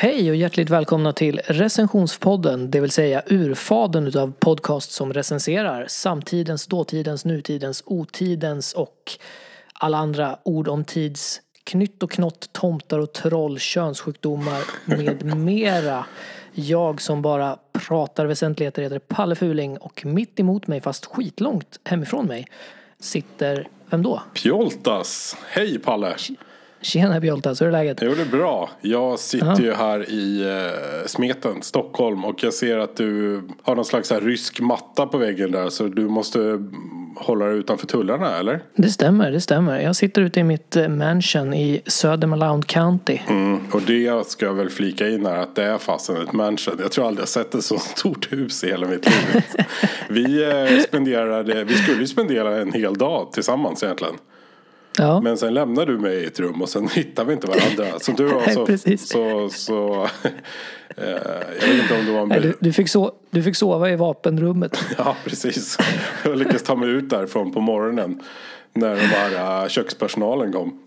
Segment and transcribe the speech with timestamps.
[0.00, 6.66] Hej och hjärtligt välkomna till recensionspodden, det vill säga urfaden utav podcast som recenserar samtidens,
[6.66, 9.12] dåtidens, nutidens, otidens och
[9.72, 16.04] alla andra ord om tids knytt och knott, tomtar och troll, könssjukdomar med mera.
[16.52, 22.26] Jag som bara pratar väsentligheter heter Palle Fuling och mitt emot mig, fast skitlångt hemifrån
[22.26, 22.46] mig,
[23.00, 24.22] sitter, vem då?
[24.34, 25.36] Pjoltas!
[25.48, 26.16] Hej Palle!
[26.80, 27.98] Tjena Bjoltas, hur är läget?
[28.02, 28.70] Jo, det är bra.
[28.80, 33.84] Jag sitter ju här i uh, Smeten, Stockholm och jag ser att du har någon
[33.84, 36.58] slags här rysk matta på väggen där så du måste
[37.16, 38.60] hålla dig utanför tullarna, eller?
[38.74, 39.80] Det stämmer, det stämmer.
[39.80, 43.18] Jag sitter ute i mitt eh, mansion i Södermanland County.
[43.28, 46.74] Mm, och det ska jag väl flika in här att det är fasen ett mansion.
[46.80, 49.42] Jag tror aldrig jag sett ett så stort hus i hela mitt liv.
[50.08, 54.14] vi uh, spenderade, vi skulle ju spendera en hel dag tillsammans egentligen.
[54.98, 55.20] Ja.
[55.20, 57.98] Men sen lämnade du mig i ett rum och sen hittade vi inte varandra.
[58.00, 59.06] Som du var Nej, så...
[59.06, 60.02] så, så
[60.96, 61.08] eh,
[61.60, 62.28] jag vet inte om det var en...
[62.28, 64.78] Nej, du, du, fick so du fick sova i vapenrummet.
[64.98, 65.78] Ja, precis.
[66.24, 68.22] Jag lyckades ta mig ut därifrån på morgonen.
[68.72, 70.78] När den här uh, kökspersonalen kom.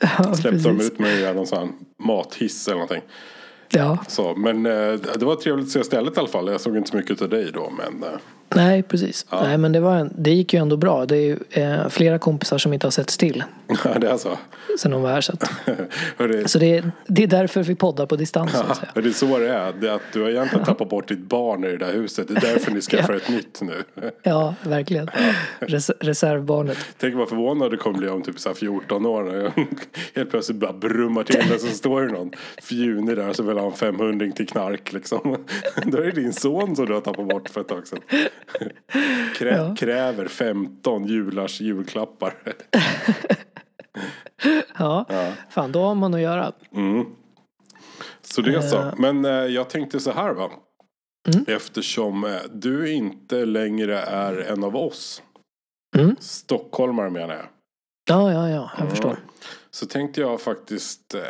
[0.00, 3.02] Ja, Släppte de ut mig i någon sån mathiss eller någonting.
[3.74, 6.48] Ja, Så, men eh, det var trevligt att se stället i alla fall.
[6.48, 7.70] Jag såg inte så mycket av dig då.
[7.70, 8.18] Men eh,
[8.56, 9.26] nej precis.
[9.32, 11.06] Nej men det, var en, det gick ju ändå bra.
[11.06, 13.44] Det är ju eh, flera kompisar som inte har setts till
[14.00, 14.38] det är så.
[14.78, 15.20] sen de var här.
[15.20, 15.50] Så, att,
[16.18, 18.64] Hörru, så det, är- det är därför vi poddar på distans så.
[18.94, 19.72] Ja, det är så det är.
[19.80, 22.28] Det är att du har egentligen tappat bort ditt barn i det där huset.
[22.28, 23.82] Det är därför ni skaffar ett nytt nu.
[24.22, 25.10] Ja, verkligen.
[25.60, 26.78] Res reservbarnet.
[26.98, 29.22] Tänk vad förvånad du kommer bli om typ så här 14 år.
[29.22, 29.52] När
[30.14, 32.30] helt plötsligt bara brummar till och så står det någon
[32.62, 35.36] fjunig där så vill ha en 500 till knark liksom.
[35.84, 37.98] Då är det din son som du har tappat bort för ett tag sedan.
[39.36, 39.74] Krä Ja.
[39.78, 42.34] Kräver 15 julars julklappar.
[44.78, 45.06] Ja,
[45.50, 46.52] fan då har man att göra.
[48.22, 48.78] Så det är så.
[48.78, 48.94] Eh.
[48.96, 50.50] Men eh, jag tänkte så här va.
[51.46, 55.22] Eftersom eh, du inte längre är en av oss.
[55.96, 56.16] Mm.
[56.20, 57.46] Stockholmare menar jag.
[58.08, 59.16] Ja, ja, ja, jag förstår.
[59.70, 61.20] Så tänkte jag faktiskt eh,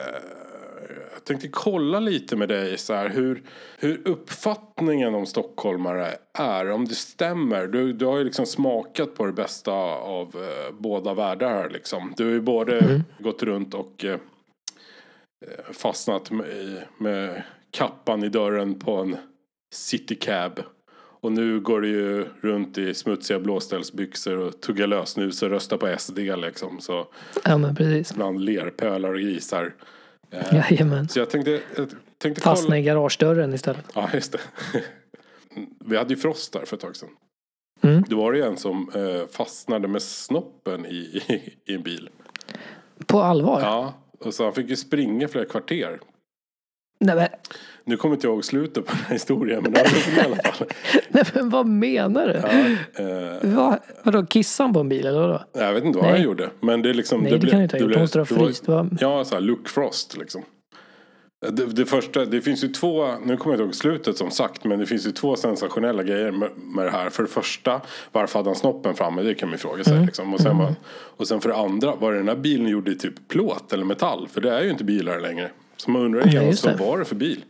[1.13, 3.43] jag tänkte kolla lite med dig så här hur,
[3.79, 6.71] hur uppfattningen om stockholmare är.
[6.71, 7.67] Om det stämmer.
[7.67, 12.15] Du, du har ju liksom smakat på det bästa av eh, båda världar här liksom.
[12.17, 14.19] Du har ju både gått runt och eh,
[15.73, 19.17] fastnat med, med kappan i dörren på en
[19.75, 20.61] citycab.
[21.23, 25.95] Och nu går du ju runt i smutsiga blåställsbyxor och tuggar lösnus och röstar på
[25.99, 26.81] SD liksom.
[26.81, 27.07] Så
[27.45, 28.15] Ja, men precis.
[28.15, 29.75] bland lerpölar och grisar.
[30.53, 31.09] Jajamän.
[31.09, 31.89] Så jag tänkte, jag
[32.19, 32.79] tänkte Fastna kolla.
[32.79, 33.85] i garagedörren istället.
[33.95, 34.39] Ja, just det.
[35.85, 37.09] Vi hade ju Frost där för ett tag sedan.
[37.83, 38.05] Mm.
[38.09, 42.11] Då var det ju en som eh, fastnade med snoppen i, i, i en bil.
[43.07, 43.61] På allvar?
[43.61, 46.01] Ja, och så han fick ju springa flera kvarter.
[47.07, 47.29] Nej, men,
[47.85, 50.37] Nu kommer inte jag ihåg slutet på den här historien, men det var i alla
[50.53, 50.67] fall.
[51.09, 52.33] nej, men vad menar du?
[52.35, 55.43] Ja, eh, Vad, vadå, kissade han på en bil eller vadå?
[55.53, 56.17] jag vet inte vad Nej.
[56.17, 56.51] han gjorde.
[56.61, 57.21] Men det är liksom...
[57.21, 57.95] Nej, det blev- kan han inte ha gjort.
[57.97, 58.67] ha det var- fryst.
[58.67, 60.43] Det var- Ja, så här, Luke Frost liksom.
[61.51, 64.65] Det, det första, det finns ju två, nu kommer jag inte ihåg slutet som sagt,
[64.65, 67.11] men det finns ju två sensationella grejer med, med det här.
[67.11, 67.81] För det första,
[68.13, 69.23] varför hade han snoppen framme?
[69.23, 69.85] Det kan man ju fråga Mm.
[69.85, 70.07] sig.
[70.07, 70.35] Liksom.
[70.35, 70.75] Och, sen var,
[71.17, 74.29] och sen för det andra, var den här bilen gjord i typ plåt eller metall?
[74.33, 75.51] För det är ju inte bilar längre.
[75.83, 77.45] Så man undrar igen, just vad var det för bil?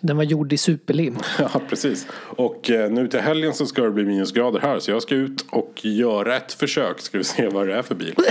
[0.00, 1.18] Den var gjord i superlim.
[1.38, 2.06] Ja, precis.
[2.14, 4.78] Och eh, nu till helgen så ska det bli minusgrader här.
[4.78, 7.00] Så jag ska ut och göra ett försök.
[7.00, 8.14] Ska vi se vad det är för bil.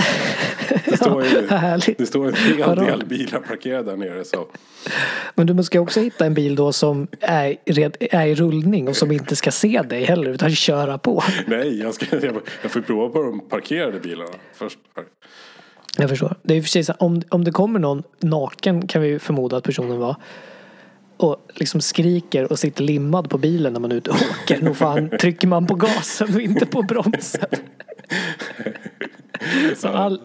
[0.84, 1.98] Det står, ju, Härligt.
[1.98, 2.84] det står en hel Vadå?
[2.84, 4.24] del bilar parkerade där nere.
[4.24, 4.46] Så.
[5.34, 7.56] Men du ska också hitta en bil då som är,
[8.00, 11.22] är i rullning och som inte ska se dig heller utan köra på.
[11.46, 14.78] Nej, jag, ska, jag, jag får prova på de parkerade bilarna först.
[15.98, 16.36] Jag förstår.
[16.42, 19.18] Det är ju för sig så om, om det kommer någon naken kan vi ju
[19.18, 20.16] förmoda att personen var
[21.16, 24.62] och liksom skriker och sitter limmad på bilen när man är ute och åker.
[24.62, 27.46] Nog fan trycker man på gasen och inte på bromsen.
[29.76, 30.20] Så all,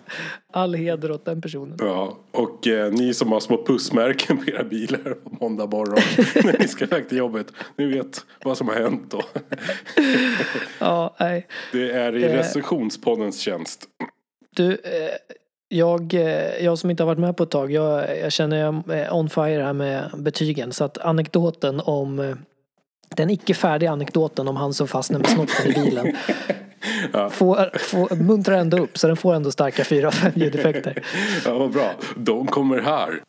[0.53, 1.77] all heder åt den personen.
[1.79, 5.99] Ja, och eh, ni som har små pussmärken på era bilar på måndag morgon
[6.51, 7.47] när ni ska iväg till jobbet.
[7.75, 9.21] Ni vet vad som har hänt då.
[10.79, 11.47] Ja, nej.
[11.71, 12.31] Det är i Eh.
[12.33, 13.85] recensionspoddens tjänst.
[14.55, 14.79] Du, eh,
[15.69, 18.89] jag, eh, jag som inte har varit med på ett tag, jag, jag känner jag
[18.89, 20.71] är on fire här med betygen.
[20.73, 22.35] Så att anekdoten om, eh,
[23.15, 26.15] Den icke färdiga anekdoten om han som fastnade med snoppen i bilen.
[27.31, 31.03] Får, får, muntrar ändå upp så den får ändå starka 4-5 ljudeffekter.
[31.45, 31.91] Ja, vad bra.
[32.15, 33.21] De kommer här.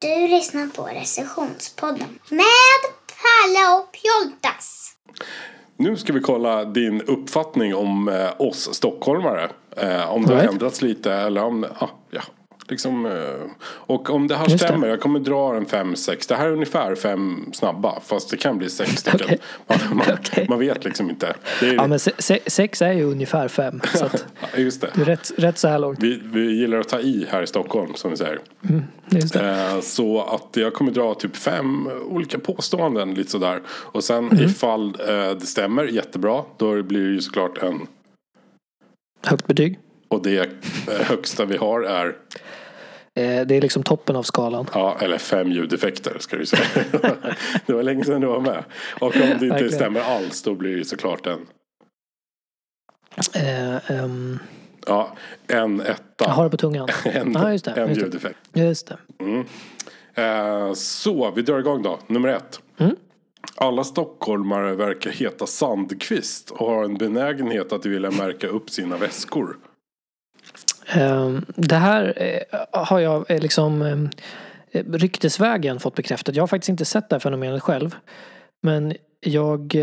[0.00, 2.80] Du lyssnar på recensionspodden med
[3.22, 4.92] Palle och Pjoltas.
[5.82, 9.48] Nu ska vi kolla din uppfattning om eh, oss stockholmare.
[9.76, 10.52] Eh, om det har Right.
[10.52, 11.64] ändrats lite eller om...
[11.78, 12.20] Ah, ja,
[12.72, 13.12] liksom, eh,
[13.64, 14.64] och om det här Just det.
[14.66, 18.36] stämmer, jag kommer dra en fem sex Det här är ungefär fem snabba, fast det
[18.36, 19.20] kan bli sex stycken.
[19.24, 19.38] Okej.
[19.66, 20.46] Man, man, Okej.
[20.48, 21.34] man vet liksom inte.
[21.60, 23.80] Det är, Ja men se, se, sex är ju ungefär fem.
[23.94, 24.08] Så
[24.60, 24.90] just det.
[24.94, 25.98] det är rätt, rätt så här långt.
[26.02, 28.38] Vi, vi gillar att ta i här i Stockholm, som vi säger.
[29.06, 29.34] Det.
[29.34, 33.60] Eh, Så att jag kommer dra typ fem olika påståenden lite sådär.
[33.68, 34.44] Och sen Mm.
[34.44, 37.86] ifall eh, det stämmer jättebra, då blir det ju såklart en
[39.26, 39.78] Högt betyg.
[40.12, 42.16] Och det eh, högsta vi har är,
[43.14, 44.66] Eh, det är liksom toppen av skalan.
[44.74, 46.62] ja, eller fem ljudeffekter ska du säga.
[47.66, 48.64] det var länge sedan du var med.
[49.00, 49.72] Och om det inte Verkligen.
[49.72, 51.46] stämmer alls då blir det såklart en,
[53.34, 54.38] Eh, ehm,
[54.86, 55.16] ja,
[55.46, 56.24] en etta.
[56.24, 56.88] jag har det på tungan.
[57.04, 57.70] En, Ja, just det.
[57.70, 58.38] en Just ljudeffekt.
[58.52, 58.96] Just det.
[60.22, 61.98] Eh, så, vi drar igång då.
[62.06, 62.60] Nummer ett.
[62.78, 62.96] Mm.
[63.56, 69.56] Alla stockholmare verkar heta Sandqvist och har en benägenhet att vilja märka upp sina väskor.
[70.86, 76.36] Ehm, det här eh, har jag eh, liksom eh, ryktesvägen fått bekräftat.
[76.36, 77.96] Jag har faktiskt inte sett det här fenomenet själv.
[78.62, 79.74] Men jag,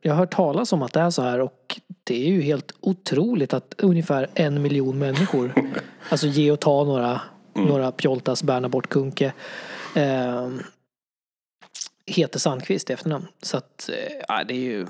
[0.00, 2.72] jag har hört talas om att det är så här och det är ju helt
[2.80, 5.52] otroligt att ungefär en miljon människor,
[6.08, 7.20] alltså ge och ta några,
[7.54, 9.32] några Pjoltas, Berna bort Kunke,
[9.96, 10.48] eh,
[12.06, 13.26] heter Sandqvist i efternamn.
[13.42, 13.90] Så att,
[14.28, 14.86] eh, det är ju,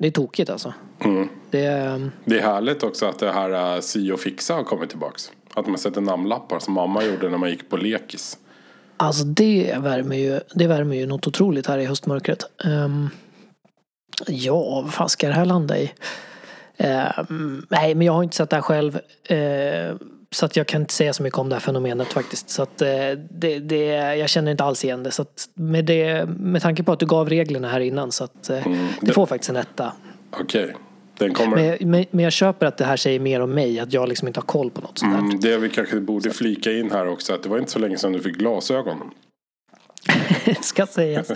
[0.00, 0.74] det är tokigt alltså.
[1.04, 1.28] Mm.
[1.50, 4.90] Det är, Det är härligt också att det här uh, Si och Fixa har kommit
[4.90, 5.32] tillbaks.
[5.54, 8.38] Att man sätter namnlappar som mamma gjorde när man gick på lekis.
[8.96, 12.44] Alltså det värmer ju, det värmer ju något otroligt här i höstmörkret.
[12.64, 13.08] Ehm,
[14.26, 15.92] ja, vad fan ska det här landa i?
[16.76, 18.98] Ehm, nej, men jag har inte sett det här själv.
[19.24, 19.96] Eh,
[20.34, 22.50] så att jag kan inte säga så mycket om det här fenomenet faktiskt.
[22.50, 22.88] Så att eh,
[23.30, 23.84] det, det,
[24.16, 25.10] jag känner inte alls igen det.
[25.10, 28.50] Så att med, det, med tanke på att du gav reglerna här innan så att
[28.50, 28.66] eh,
[29.00, 29.92] det får faktiskt en etta.
[30.40, 30.74] Okej,
[31.18, 31.56] den kommer.
[31.56, 34.28] Men, men, men jag köper att det här säger mer om mig, att jag liksom
[34.28, 35.20] inte har koll på något sånt där.
[35.20, 37.98] Mm, det vi kanske borde flika in här också att det var inte så länge
[37.98, 39.10] sedan du fick glasögon.
[40.62, 41.32] ska sägas.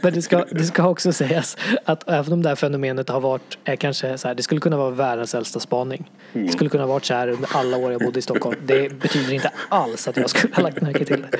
[0.00, 3.58] Men det ska, det ska också sägas att även om det här fenomenet har varit,
[3.64, 6.10] är kanske så här, det skulle kunna vara världens äldsta spaning.
[6.32, 8.56] Det skulle kunna varit så här under alla år jag bodde i Stockholm.
[8.64, 11.38] Det betyder inte alls att jag skulle ha lagt märke till det.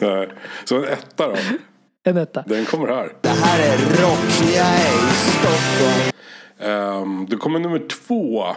[0.00, 0.28] Nej.
[0.64, 1.36] Så en etta då.
[2.04, 2.44] En etta.
[2.46, 3.12] Den kommer här.
[3.20, 6.12] Det här är rock, jag är i Stockholm.
[7.02, 8.54] Um, då kommer nummer två.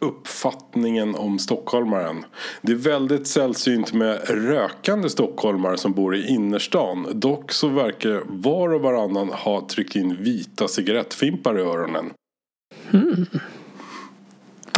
[0.00, 2.24] Uppfattningen om stockholmaren.
[2.62, 7.06] Det är väldigt sällsynt med rökande stockholmare som bor i innerstan.
[7.14, 12.10] Dock så verkar var och varannan ha tryckt in vita cigarettfimpar i öronen.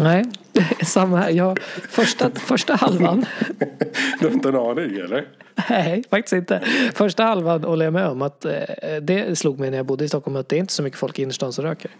[0.00, 1.30] Nej, det är samma här.
[1.30, 1.58] Jag,
[1.88, 3.26] första, första halvan,
[4.20, 5.28] Du har inte en aning eller?
[5.70, 6.62] nej faktiskt inte.
[6.94, 8.52] Första halvan håller jag med om att eh,
[9.02, 11.18] det slog mig när jag bodde i Stockholm att det är inte så mycket folk
[11.18, 11.90] i innerstan som röker.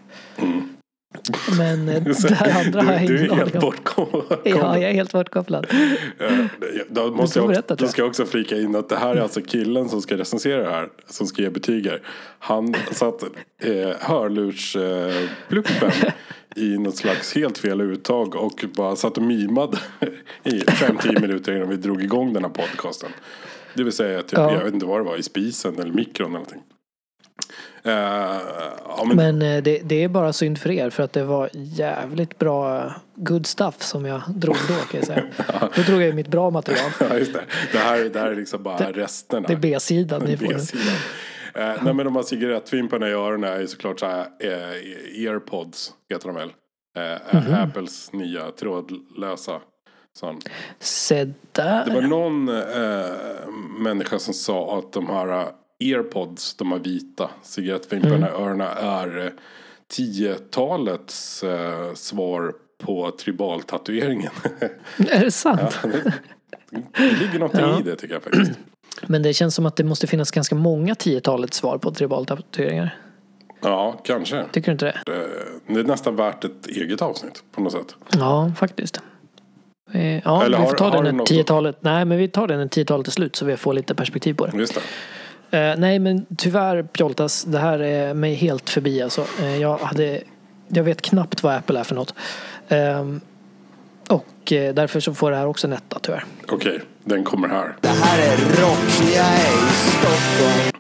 [1.59, 4.39] Men eh, det här andra har jag du, du ingen är helt bortkopplad.
[4.45, 5.67] Ja, jag är helt bortkopplad.
[6.19, 6.37] Eh,
[6.89, 9.21] Då, måste jag, berätta, också, då ska jag också flika in att det här är
[9.21, 10.89] alltså killen som ska recensera det här.
[11.07, 12.03] Som ska ge betyger.
[12.39, 13.23] Han satt
[13.63, 15.91] eh, hörlurspluppen
[16.57, 19.79] i något slags helt fel uttag och bara satt och mimade
[20.45, 23.11] i 5-10 minuter innan vi drog igång den här podcasten.
[23.75, 24.53] Det vill säga, typ, Ja.
[24.53, 26.61] jag vet inte vad det var, i spisen eller mikron eller någonting.
[27.83, 31.25] Eh, ja, men, Men eh, det, det är bara synd för er för att det
[31.25, 35.25] var jävligt bra good stuff som jag drog då kan jag säga.
[35.77, 36.91] Då drog jag ju mitt bra material.
[37.01, 37.45] ja, just det.
[37.73, 39.49] Det, här, det här är liksom bara resterna.
[39.49, 40.55] Det är B-sidan ni får nu.
[40.55, 40.95] B-sidan.
[41.55, 45.93] Eh, nej men de här cigarettvimparna i öronen är ju såklart så här eh, airpods
[46.11, 46.53] heter de väl.
[47.33, 47.55] Mhm.
[47.55, 49.61] Apples nya trådlösa.
[50.19, 50.39] Sån.
[50.79, 51.85] Se där.
[51.85, 52.45] Det var någon
[53.83, 55.47] människa som sa att de här
[55.81, 58.29] airpods, de här vita cigarettvimparna Mm.
[58.29, 59.33] i öronen är eh,
[59.93, 64.31] 10-talets eh, svar på tribaltatueringen.
[65.11, 65.79] Är det sant?
[66.97, 67.81] det ligger någonting Ja.
[67.81, 68.51] i det tycker jag faktiskt.
[69.07, 72.99] Men det känns som att det måste finnas ganska många tiotalet svar på tribaltatueringar.
[73.63, 74.45] Ja, kanske.
[74.53, 75.13] Tycker du inte det?
[75.17, 77.95] Eh, Det är nästan värt ett eget avsnitt på något sätt.
[78.19, 79.01] Ja, faktiskt.
[79.93, 82.29] Eh, Ja, Eller vi har- får ta har den du när tiotalet, nej men vi
[82.29, 84.59] tar den när tiotalet är slut så vi får lite perspektiv på det.
[84.59, 84.81] Just det.
[85.51, 89.25] Eh, nej men tyvärr Pjoltas, det här är mig helt förbi alltså.
[89.43, 90.21] Eh, jag hade,
[90.69, 92.15] jag vet knappt vad Apple är för något.
[92.69, 93.21] Ehm,
[94.09, 96.25] och Och eh, därför så får det här också en etta tyvärr.
[96.49, 97.77] Okej, den kommer här.
[97.81, 100.71] Det här är rock, jag är i Stockholm.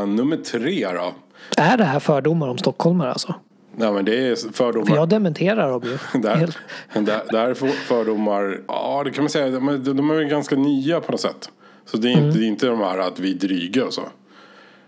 [0.00, 1.14] Eh, nummer tre då.
[1.56, 3.34] Är det här fördomar om stockholmare alltså?
[3.76, 4.86] Nej men det är fördomar.
[4.86, 5.98] För jag dementerar dem ju.
[6.20, 6.50] Där,
[6.94, 10.56] där, där är för- fördomar, ja det kan man säga, de, är- de är ganska
[10.56, 11.48] nya på något sätt.
[11.86, 14.02] Så det är, inte, det är inte de här att vi är dryga och så.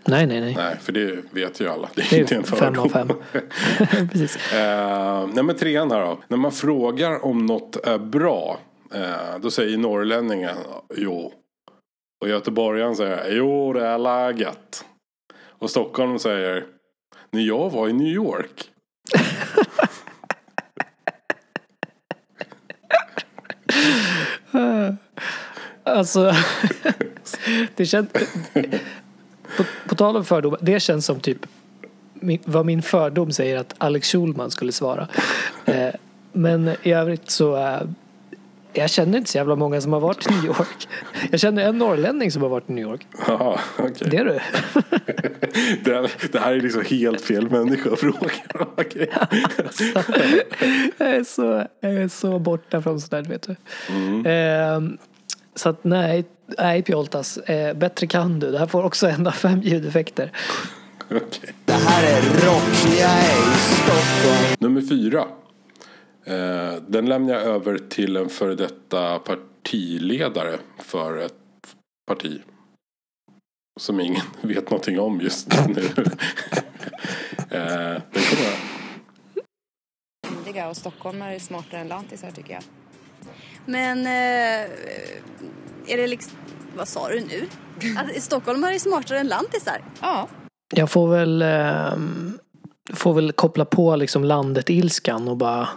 [0.09, 0.55] Nej, nej, nej.
[0.55, 1.91] Nej, för det vet ju alla.
[1.95, 2.85] Det är, Det är inte en fem fördom.
[2.85, 3.09] av fem.
[4.13, 4.53] Precis.
[4.53, 6.19] Eh, nej men trean här då.
[6.29, 8.59] När man frågar om något är bra.
[8.95, 10.57] Eh, då säger norrlänningen
[10.97, 11.33] jo.
[12.21, 14.85] Och göteborgaren säger jo det är läget.
[15.59, 16.65] Och Stockholm säger
[17.31, 18.71] när jag var i New York.
[25.87, 26.33] Alltså,
[27.77, 28.09] det känns...
[29.57, 31.47] På, på tal om fördomar, det känns som typ
[32.15, 35.09] min, vad min fördom säger att Alex Schulman skulle svara.
[35.65, 35.95] Eh,
[36.33, 37.57] men i övrigt så...
[37.57, 37.81] Eh,
[38.73, 40.89] jag känner inte så jävla många som har varit i New York.
[41.31, 43.07] Jag känner en norrlänning som har varit i New York.
[43.27, 44.09] Jaha, okej.
[44.11, 44.41] Det är du.
[45.85, 48.31] Det, det här är liksom helt fel människa att fråga.
[48.77, 49.11] Okej.
[50.99, 53.57] jag, är så, jag är så borta från sådär vet du.
[54.31, 54.99] Ehm,
[55.57, 56.25] så att nej,
[56.59, 57.39] nej Pjoltas.
[57.39, 58.51] Eh, bättre kan du.
[58.51, 60.33] Det här får också en av fem ljudeffekter.
[61.11, 61.55] Okej.
[61.65, 64.57] Det här är rock, jag är i Stockholm.
[64.59, 65.25] Nummer fyra.
[66.25, 71.35] Eh, den lämnar jag över till en före detta partiledare för ett
[72.07, 72.41] parti.
[73.81, 75.83] Som ingen vet någonting om just nu.
[77.51, 78.77] eh, den kommer
[80.57, 82.63] myndiga och stockholmare är smartare än lantisar tycker jag.
[83.67, 84.71] Men eh,
[85.87, 86.33] är det liksom,
[86.77, 87.47] vad sa du nu?
[87.97, 89.81] Att stockholmare är smartare än lantisar?
[90.01, 90.29] Ja.
[90.75, 92.39] Jag får väl, ehm,
[92.93, 95.69] får väl koppla på liksom landet-ilskan och bara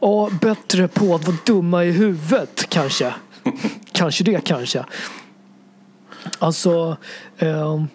[0.00, 3.14] Åh, bättre på att vara dumma i huvudet kanske.
[3.92, 4.84] kanske det kanske.
[6.38, 6.96] Alltså
[7.38, 7.86] ehm,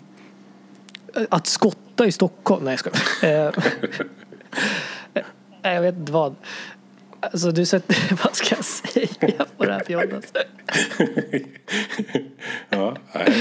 [1.29, 2.65] att skotta i Stockholm.
[2.65, 3.55] Nej jag skojar.
[5.13, 5.23] Eh,
[5.63, 6.35] Nej jag vet inte vad.
[7.21, 10.37] Alltså du sätter, vad ska jag säga på det här fjollet?
[12.69, 13.33] Ja, nej.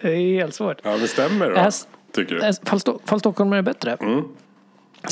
[0.00, 0.80] Det är helt svårt.
[0.84, 1.56] ja, men stämmer då?
[1.56, 2.40] Äs- Tycker du?
[2.46, 3.96] Eh, Fall, Sto- fall Stockholm är bättre?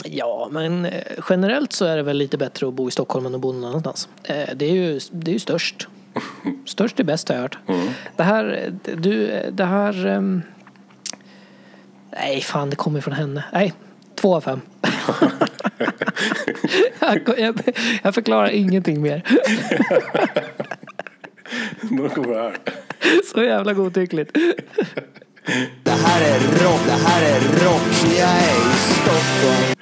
[0.04, 3.34] Ja, men eh, generellt så är det väl lite bättre att bo i Stockholm än
[3.34, 4.08] att bo någon annanstans.
[4.24, 5.88] Eh, Det är ju, det är ju störst.
[6.66, 7.58] Störst är bäst har jag hört.
[8.16, 10.06] Det här, eh, du, det här...
[10.06, 10.42] ehm,
[12.12, 13.44] Nej, fan det kommer från henne.
[13.52, 13.74] Nej,
[14.16, 14.60] två av fem.
[18.02, 19.22] jag, förklarar ingenting mer.
[21.80, 22.56] De kommer här.
[23.34, 24.36] Så jävla godtyckligt.
[25.82, 29.76] Det här är rock, det här är rock, jag är i Stockholm.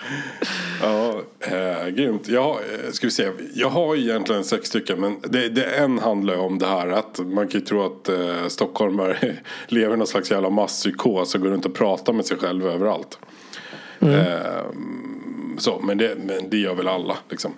[0.83, 2.29] Ja, eh, grymt.
[2.29, 3.31] Jag, har, eh, ska vi se.
[3.55, 7.49] jag har egentligen sex stycken men det, det en handlar om det här att man
[7.49, 9.37] kan ju tro att eh, stockholmare
[9.67, 13.19] lever i någon slags jävla masspsykos och går runt och pratar med sig själv överallt.
[14.01, 14.67] Eh,
[15.59, 17.53] så, men det, men det gör väl alla liksom.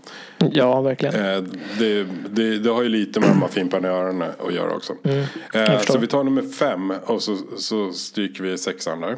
[0.52, 1.14] Ja, verkligen.
[1.14, 1.43] Eh,
[1.78, 4.93] det, det, det har ju lite med de här fimparna att göra också.
[5.02, 5.93] Eh, förstår.
[5.93, 9.16] så vi tar nummer fem och så, så stryker vi sexan där.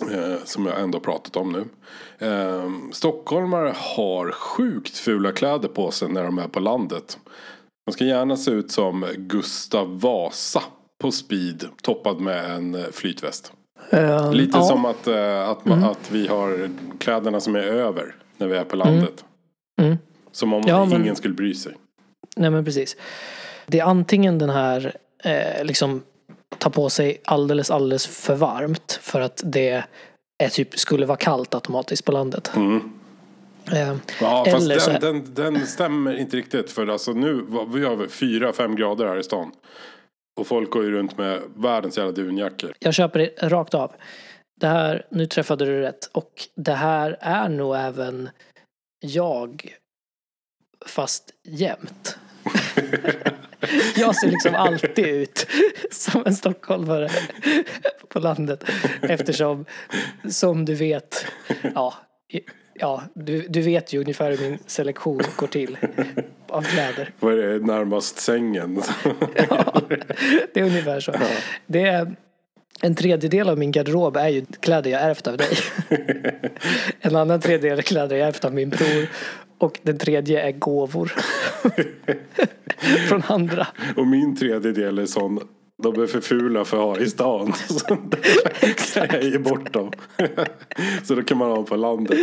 [0.00, 1.64] Eh, som jag ändå pratat om nu.
[2.28, 7.18] Eh, stockholmare har sjukt fula kläder på sig när de är på landet.
[7.86, 10.62] De ska gärna se ut som Gustav Vasa
[11.02, 13.52] på speed toppad med en eh, flytväst.
[13.94, 14.62] Eh, Lite ja.
[14.64, 18.64] som att, eh, att, man, att vi har kläderna som är över när vi är
[18.64, 19.24] på landet.
[19.82, 19.98] Mm.
[20.32, 21.72] Som om Ja, men- ingen skulle bry sig.
[22.36, 22.96] Nej men precis.
[23.66, 26.02] Det är antingen den här eh, liksom
[26.58, 29.84] ta på sig alldeles alldeles för varmt för att det
[30.38, 32.50] är typ skulle vara kallt automatiskt på landet.
[32.56, 32.92] Mm.
[33.72, 36.70] Eh, Ja, fast den, den, den stämmer inte riktigt.
[36.70, 39.52] För alltså nu, vi har fyra, fem grader här i stan.
[40.36, 42.72] Och folk går ju runt med världens jävla dunjackor.
[42.78, 43.92] jag köper det rakt av.
[44.60, 46.06] Det här, nu träffade du rätt.
[46.12, 48.30] Och det här är nog även
[49.00, 49.74] jag
[50.86, 52.18] fast jämt.
[53.96, 55.46] jag ser liksom alltid ut
[55.90, 57.08] som en stockholmare
[58.08, 58.64] på landet.
[59.02, 59.64] Eftersom,
[60.30, 61.26] som du vet,
[61.74, 61.94] ja,
[62.74, 65.78] ja du, du vet ju ungefär hur min selektion går till
[66.48, 67.12] av kläder.
[67.20, 68.82] Vad är det närmast sängen?
[69.48, 69.80] Ja,
[70.54, 71.12] det är ungefär så.
[71.66, 72.14] Det är,
[72.80, 75.56] en tredjedel av min garderob är ju kläder jag ärvt av dig.
[77.00, 79.08] En annan tredjedel är kläder jag ärvt av min bror.
[79.58, 81.12] Och den tredje är gåvor.
[83.08, 83.66] Från andra.
[83.96, 85.40] och min tredjedel är sån
[85.92, 87.52] De är för fula för att ha i stan.
[88.78, 89.92] Så jag bort dem.
[91.04, 92.18] Så då kan man ha dem på landet.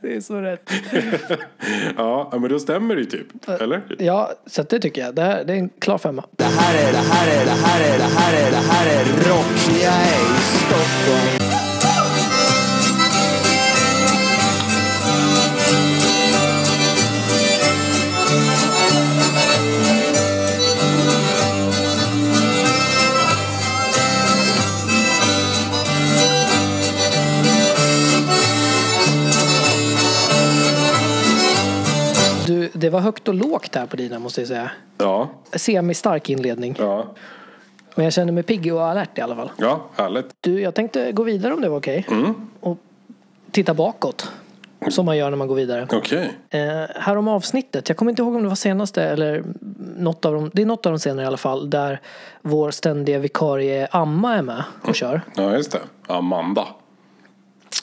[0.00, 0.70] Det är så rätt.
[1.96, 3.48] Ja, men då stämmer det ju typ.
[3.48, 3.82] Eller?
[3.98, 5.14] Ja, så att det tycker jag.
[5.14, 6.24] Det, här, det är en klar femma.
[6.36, 9.04] Det här är, det här är, det här är, det här är, det här är
[9.04, 9.82] rock.
[9.82, 11.45] Jag är i Stockholm.
[32.86, 34.70] Det var högt och lågt här på dina måste jag säga.
[34.98, 35.28] Ja.
[35.52, 36.76] Semi-stark inledning.
[36.78, 37.06] Ja.
[37.94, 39.50] Men jag känner mig pigg och alert i alla fall.
[39.56, 40.26] Ja, härligt.
[40.40, 42.06] Du, jag tänkte gå vidare om det var okej.
[42.10, 42.34] Mm.
[42.60, 42.78] Och
[43.50, 44.30] titta bakåt.
[44.88, 45.86] Som man gör när man går vidare.
[45.92, 46.32] Okej.
[46.50, 46.60] Eh,
[46.94, 49.44] här om avsnittet, jag kommer inte ihåg om det var senaste eller
[49.96, 52.00] något av dem, det är något av de senare i alla fall, där
[52.42, 55.20] vår ständiga vikarie Amma är med och kör.
[55.36, 55.80] Ja, just det.
[56.06, 56.66] Amanda.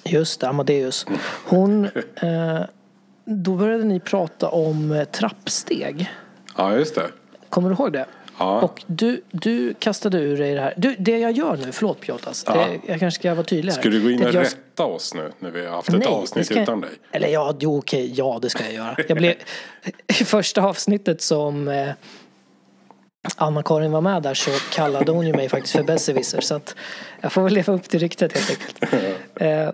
[0.03, 1.05] Just det, Amadeus.
[1.45, 2.61] Hon, eh,
[3.25, 6.11] då började ni prata om eh, trappsteg.
[6.57, 7.07] Ja, just det.
[7.49, 8.05] Kommer du ihåg det?
[8.39, 8.61] Ja.
[8.61, 10.73] Och du, du kastade ur dig det här.
[10.77, 12.53] Du, det jag gör nu, förlåt Pjotas, Ja.
[12.53, 13.79] det, jag kanske ska vara tydlig här.
[13.79, 16.07] Ska du gå in och jag- rätta oss nu när vi har haft ett Nej,
[16.07, 16.89] avsnitt ska utan dig?
[17.11, 18.95] Eller ja, jo, okej, ja det ska jag göra.
[19.07, 19.33] Jag blev,
[20.07, 21.89] I första avsnittet som eh,
[23.35, 26.75] Anna-Karin var med där så kallade hon ju mig faktiskt för besserwisser så att
[27.21, 28.93] jag får väl leva upp till ryktet helt enkelt.
[29.35, 29.69] Eh,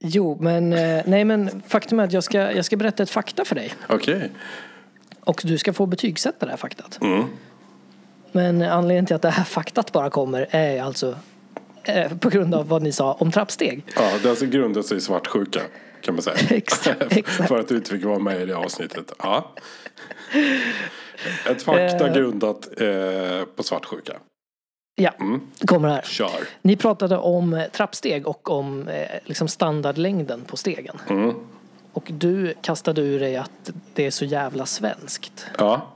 [0.00, 3.44] jo, men eh, nej men faktum är att jag ska, jag ska berätta ett fakta
[3.44, 4.30] för dig Okej.
[5.20, 6.98] och du ska få betygsätta det här faktat.
[7.02, 7.24] Mm.
[8.32, 11.16] Men anledningen till att det här faktat bara kommer är alltså
[11.84, 13.84] eh, på grund av vad ni sa om trappsteg.
[13.96, 15.60] Ja, det alltså grundar sig i svartsjuka.
[16.00, 16.36] Kan man säga.
[16.56, 17.48] Exakt, exakt.
[17.48, 19.12] För att du inte fick vara med i det avsnittet.
[19.18, 19.52] Ja.
[21.50, 22.14] Ett fakta Eh.
[22.14, 24.12] grundat eh, på svartsjuka.
[25.00, 25.10] Ja,
[25.60, 26.02] det kommer här.
[26.02, 26.30] Kör.
[26.62, 30.96] Ni pratade om eh, trappsteg och om eh, liksom standardlängden på stegen.
[31.08, 31.34] Mm.
[31.92, 35.46] Och du kastade ur dig att det är så jävla svenskt.
[35.58, 35.86] Ja.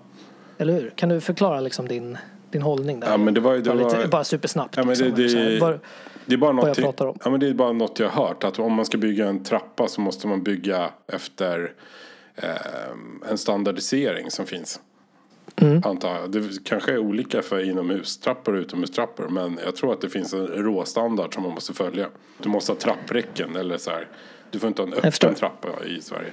[0.58, 0.90] Eller hur?
[0.96, 2.18] Kan du förklara liksom din,
[2.50, 3.10] din hållning där?
[3.10, 4.76] Ja, men det var det bara, var- lite, bara supersnabbt.
[4.76, 5.50] Ja, men det, liksom, här.
[5.50, 5.78] det, Bara-
[6.26, 7.18] det är bara något, jag pratar om.
[7.24, 8.44] Ja, men det är bara något jag har hört.
[8.44, 11.72] Att om man ska bygga en trappa så måste man bygga efter
[12.36, 12.50] eh,
[13.30, 14.80] en standardisering som finns.
[15.62, 15.82] Mm.
[15.84, 16.30] Antar jag.
[16.32, 19.28] Det kanske är olika för inomhustrappor och utomhustrappor.
[19.28, 22.06] Men jag tror att det finns en råstandard som man måste följa.
[22.38, 24.08] Du måste ha trappräcken eller så här.
[24.50, 26.32] Du får inte ha en öppen trappa i Sverige.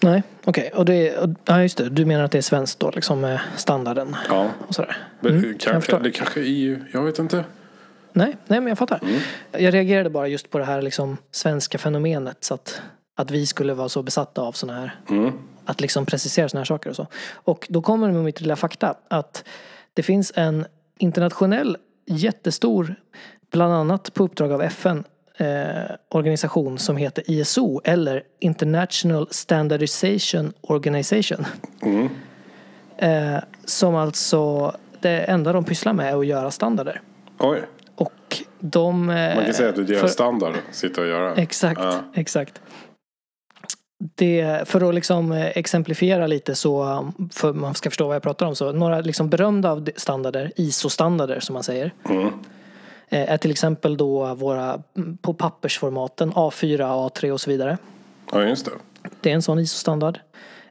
[0.00, 0.70] Nej, okej.
[0.74, 3.40] Och det, och, ja just det, du menar att det är svenskt då liksom med
[3.56, 4.50] standarden Ja.
[4.68, 4.96] och sådär?
[5.22, 6.00] Mm, jag kanske, förstår.
[6.00, 6.78] det kanske är EU.
[6.92, 7.44] Jag vet inte.
[8.12, 9.00] Nej, nej men jag fattar.
[9.02, 9.20] Mm.
[9.52, 12.80] Jag reagerade bara just på det här liksom svenska fenomenet så att,
[13.16, 15.32] att vi skulle vara så besatta av sådana här Mm.
[15.66, 17.06] Att liksom precisera sådana här saker och så.
[17.34, 19.44] Och då kommer det med mitt lilla fakta att
[19.94, 20.66] det finns en
[20.98, 21.76] internationell
[22.06, 22.94] jättestor,
[23.50, 25.04] bland annat på uppdrag av FN,
[25.36, 25.46] eh,
[26.08, 31.46] organisation som heter ISO eller International Standardization Organization.
[31.82, 32.08] Mm.
[32.98, 37.00] Eh, som alltså, det enda de pysslar med är att göra standarder.
[37.38, 37.62] Oj.
[37.94, 39.10] Och de...
[39.10, 40.54] eh, Man kan säga att du gör för- standard.
[40.70, 41.34] Sitta och göra.
[41.34, 41.98] Exakt, Ja.
[42.14, 42.60] exakt.
[43.98, 48.46] Det, för att liksom eh, exemplifiera lite så, för man ska förstå vad jag pratar
[48.46, 52.26] om, så några liksom berömda standarder, ISO-standarder som man säger, Mm.
[53.08, 57.78] eh, är till exempel då våra mm, på pappersformaten A4, A3 och så vidare.
[58.32, 58.72] Ja, just det.
[59.20, 60.20] Det är en sån ISO-standard.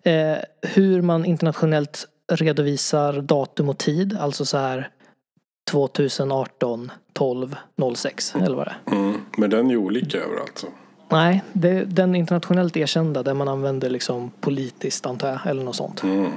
[0.03, 4.89] Eh, hur man internationellt redovisar datum och tid, alltså så här
[5.71, 7.55] 2018 12
[7.95, 8.95] 06 eller vad det är.
[8.95, 9.21] Mm.
[9.38, 10.57] Men den är ju olika överallt.
[10.57, 10.67] Så.
[11.10, 16.04] Nej, det, den internationellt erkända där man använder liksom politiskt antar jag, eller något sånt.
[16.04, 16.32] Mm.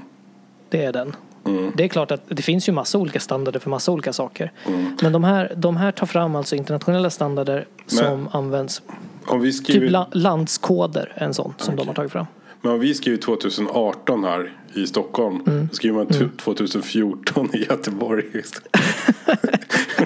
[0.68, 1.16] Det är den.
[1.44, 1.72] Mm.
[1.76, 4.52] Det är klart att det finns ju massa olika standarder för massa olika saker.
[4.66, 4.96] Mm.
[5.02, 8.82] Men de här, de här tar fram alltså internationella standarder som används.
[9.26, 12.26] Om vi skriver, Typ la, landskoder är en sån som de har tagit fram.
[12.60, 15.40] men om vi skriver 2018 här i Stockholm.
[15.46, 15.66] Mm.
[15.70, 18.24] Då skriver man t- 2014 i Göteborg.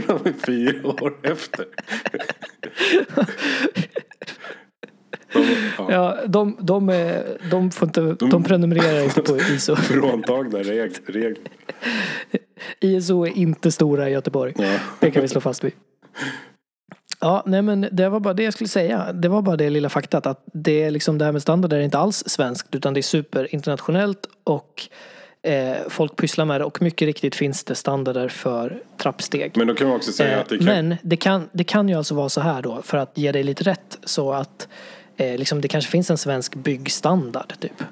[0.07, 1.67] De är Fyra år efter.
[5.33, 5.45] De,
[5.79, 9.77] ja, Ja, de, de, är, de, får inte, de prenumererar inte på ISO.
[9.77, 11.37] Fråntagna reg, regler.
[12.81, 14.53] ISO är inte stora i Göteborg.
[14.57, 14.79] Ja.
[15.01, 15.73] Det kan vi slå fast vid.
[17.23, 19.13] Ja, nej men det var bara det jag skulle säga.
[19.13, 21.81] Det var bara det lilla faktat att det är liksom det här med standarder är
[21.81, 24.89] inte alls svenskt utan det är superinternationellt och
[25.43, 29.57] eh, folk pysslar med det och mycket riktigt finns det standarder för trappsteg.
[29.57, 30.67] Men då kan man också säga Eh, att det kan...
[30.67, 33.43] Men det kan, det kan ju alltså vara så här då för att ge dig
[33.43, 34.69] lite rätt så att
[35.17, 37.83] eh, liksom det kanske finns en svensk byggstandard typ.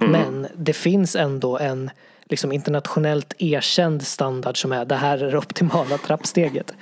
[0.00, 0.12] Mm.
[0.12, 1.90] Men det finns ändå en
[2.30, 6.74] liksom internationellt erkänd standard som är det här är det optimala trappsteget.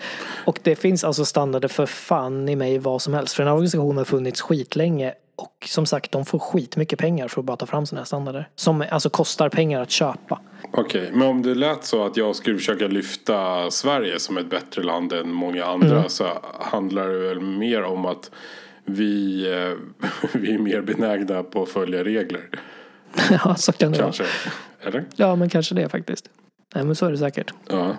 [0.44, 3.34] Och det finns alltså standarder för fan i mig vad som helst.
[3.34, 7.40] För den här organisationen har funnits skitlänge och som sagt de får skitmycket pengar för
[7.40, 8.48] att bara ta fram sådana här standarder.
[8.54, 10.40] Som alltså kostar pengar att köpa.
[10.72, 14.82] Okej, men om det lät så att jag skulle försöka lyfta Sverige som ett bättre
[14.82, 16.24] land än många andra så
[16.60, 18.30] handlar det väl mer om att
[18.84, 22.48] vi, eh, vi är mer benägna på att följa regler.
[23.44, 24.12] ja, så kan det vara.
[24.12, 24.24] Kanske.
[24.82, 25.04] Eller?
[25.16, 26.28] Ja, men kanske det faktiskt.
[26.74, 27.52] Nej, men så är det säkert.
[27.68, 27.96] Ja.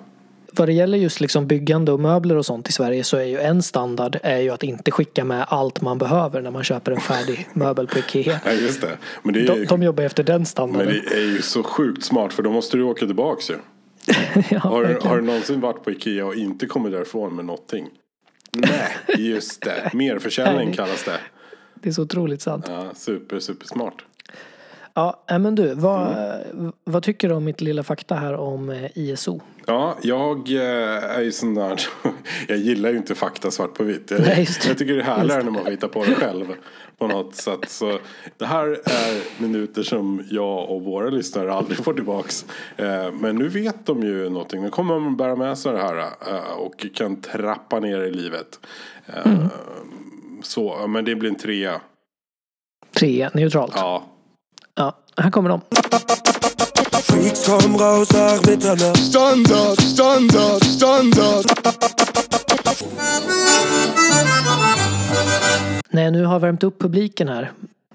[0.52, 3.39] Vad det gäller just liksom byggande och möbler och sånt i Sverige så är ju
[3.39, 7.00] en standard är ju att inte skicka med allt man behöver när man köper en
[7.02, 8.39] färdig möbel på Ikea.
[8.45, 8.98] ja, just det.
[9.24, 10.88] Men det är, De, ju, de jobbar efter den men standarden.
[11.10, 13.56] det är ju så sjukt smart för då måste du åka tillbaks ju.
[14.50, 17.88] ja, Har, du- har du någonsin varit på Ikea och inte kommit därifrån med någonting?
[18.52, 19.89] Nej, just det.
[19.93, 21.19] Merförsäljning kallas det.
[21.74, 22.65] Det är så otroligt sant.
[22.67, 23.93] Ja, super, super smart.
[25.00, 26.08] Ja, nej, men du, vad,
[26.52, 26.72] Mm.
[26.84, 29.40] vad tycker du om mitt lilla fakta här om eh, ISO?
[29.66, 31.82] Ja, jag eh, är ju sån där.
[32.48, 34.12] Jag gillar ju inte fakta svart på vitt.
[34.12, 36.46] Jag, Nej, jag tycker det är härligare när man får hitta på det själv.
[36.98, 37.70] På något sätt.
[37.70, 38.00] Så
[38.38, 42.46] det här är minuter som jag och våra lyssnare aldrig får tillbaks.
[42.78, 44.62] Eh, Men nu vet de ju någonting.
[44.62, 48.60] Nu kommer de bära med sig det här eh, och kan trappa ner i livet.
[49.06, 49.48] Eh, Mm.
[50.44, 51.82] Så, men det blir en trea.
[53.00, 53.74] Tre, neutralt.
[53.76, 54.04] Ja.
[55.20, 55.62] Här kommer de.
[57.04, 58.10] Freaks kom raus
[58.48, 58.98] Mitternacht.
[58.98, 61.46] Standard, Standard, Standard.
[65.92, 67.52] När jag nu har värmt upp publiken här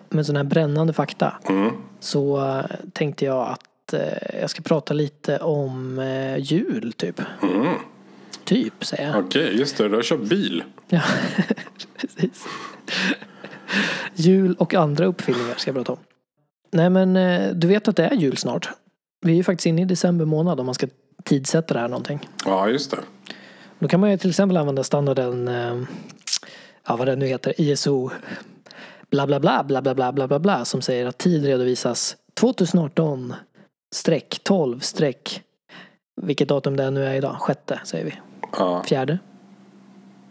[0.09, 1.71] med sån här brännande fakta Mm.
[2.01, 7.21] så eh, tänkte jag att eh, jag ska prata lite om eh, jul typ.
[7.43, 7.75] Mm.
[8.45, 9.25] Typ säger jag.
[9.25, 9.89] Okej, just det.
[9.89, 10.65] Du har köpt bil.
[10.89, 11.01] Ja,
[12.01, 12.45] precis.
[14.15, 15.99] Jul och andra uppfinningar ska jag prata om.
[16.75, 18.69] Nej men eh, du vet att det är jul snart.
[19.21, 20.87] Vi är ju faktiskt inne i december månad om man ska
[21.25, 22.29] tidsätta det här någonting.
[22.45, 22.99] Ja, just det.
[23.79, 25.83] Då kan man ju till exempel använda standarden, eh,
[26.89, 28.11] ja vad det nu heter, ISO
[29.11, 33.35] bla bla bla bla bla bla bla bla bla som säger att tid redovisas 2018
[33.95, 35.43] streck 12 streck
[36.23, 38.15] vilket datum det nu är idag, sjätte säger vi,
[38.59, 38.83] Ja.
[38.83, 39.19] fjärde.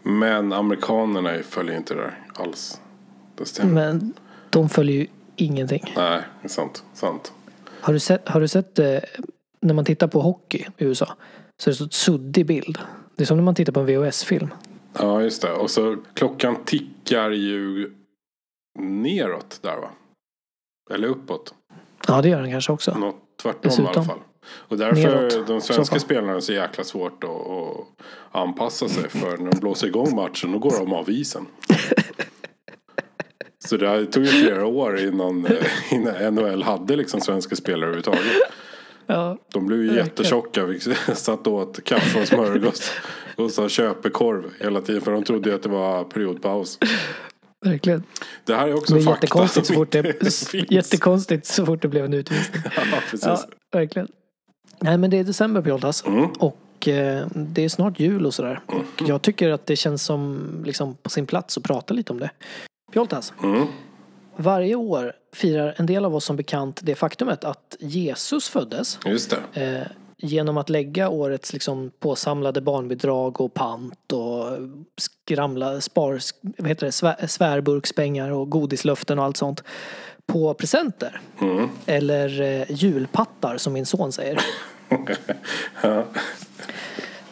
[0.02, 2.80] Men amerikanerna följer inte det där alls.
[3.38, 3.72] Det stämmer.
[3.72, 4.12] Men
[4.50, 5.92] de följer ju ingenting.
[5.96, 6.84] Nej, det är sant.
[6.94, 7.32] sant.
[7.80, 8.98] Har du sett, har du sett eh,
[9.60, 11.16] när man tittar på hockey i USA
[11.62, 12.78] så är det så suddig bild.
[13.16, 14.48] Det är som när man tittar på en VHS-film.
[14.98, 15.52] Ja, just det.
[15.52, 17.92] Och så klockan tickar ju
[18.78, 19.90] neråt där va?
[20.90, 21.54] Eller uppåt.
[22.08, 22.98] Ja det gör den kanske också.
[22.98, 23.86] Något tvärtom i Dessutom.
[23.86, 24.18] alla fall.
[24.46, 27.86] Och därför Neråt, de i svenska spelarna är så jäkla svårt att, att
[28.30, 29.08] anpassa sig.
[29.08, 31.46] För när de blåser igång matchen då går de av isen.
[33.64, 38.22] Så det tog ju flera år innan, eh, innan NHL hade liksom svenska spelare överhuvudtaget.
[39.06, 40.64] Ja, De blev ju jättetjocka.
[40.64, 40.80] Vi
[41.14, 42.90] satt åt kaffe och smörgås.
[43.36, 45.00] Och så köpekorv hela tiden.
[45.02, 46.78] För de trodde ju att det var periodpaus.
[47.64, 48.02] verkligen.
[48.44, 50.22] Det här är också Det är fakta jättekonstigt så, fort det,
[50.70, 52.62] jättekonstigt så fort det blev en utvisning.
[52.76, 53.26] Ja, precis.
[53.26, 54.08] Ja, verkligen.
[54.80, 56.04] Nej men det är december Pjoltas.
[56.06, 56.24] Mm.
[56.24, 58.60] Och eh, det är snart jul och sådär.
[58.66, 62.20] Och jag tycker att det känns som liksom på sin plats att prata lite om
[62.20, 62.30] det.
[62.94, 63.32] Pjoltas.
[63.42, 63.66] Mm.
[64.36, 68.98] Varje år firar en del av oss som bekant det faktumet att Jesus föddes.
[69.06, 69.62] Just det.
[69.62, 74.58] Eh, genom att lägga årets liksom påsamlade barnbidrag och pant och
[74.96, 76.20] skramla spar,
[76.58, 79.62] vad heter det, svär, svärburkspengar och godislöften och allt sånt
[80.26, 81.20] på presenter.
[81.40, 81.68] Mm.
[81.86, 84.40] Eller eh, julpattar som min son säger.
[85.82, 86.04] Ja.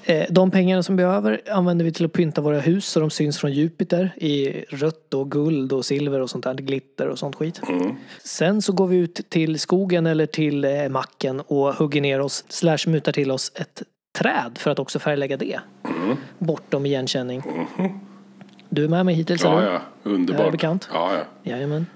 [0.05, 3.11] Eh, de pengarna som vi behöver använder vi till att pynta våra hus så de
[3.11, 7.37] syns från Jupiter i rött och guld och silver och sånt där, glitter och sånt
[7.37, 7.61] skit.
[7.69, 7.97] Mm.
[8.25, 12.45] Sen så går vi ut till skogen eller till eh, macken och hugger ner oss,
[12.49, 13.83] slash mutar till oss ett
[14.19, 15.61] träd för att också färglägga det.
[16.39, 17.43] Bortom igenkänning.
[18.69, 19.73] Du är med mig hittills Ja, eller?
[19.73, 19.81] ja.
[20.03, 20.43] Underbart.
[20.43, 20.89] Det är bekant.
[20.93, 21.51] Ja, ja.
[21.53, 21.87] Jajamän.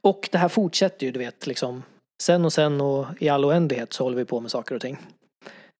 [0.00, 1.82] Och det här fortsätter ju, du vet, liksom.
[2.22, 4.98] Sen och sen och i all oändlighet så håller vi på med saker och ting.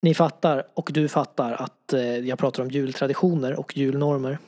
[0.07, 4.39] Ni fattar, och du fattar, att eh, jag pratar om jultraditioner och julnormer.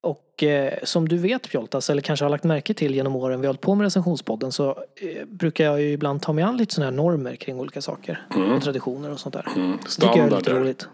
[0.00, 3.46] Och eh, som du vet Pjoltas, eller kanske har lagt märke till genom åren vi
[3.46, 6.74] har hållit på med recensionspodden så eh, brukar jag ju ibland ta mig an lite
[6.74, 8.26] sådana här normer kring olika saker.
[8.56, 9.46] Och traditioner och sånt där.
[9.56, 9.78] Mm.
[9.82, 10.60] Det tycker jag är lite Standarder.
[10.60, 10.88] roligt.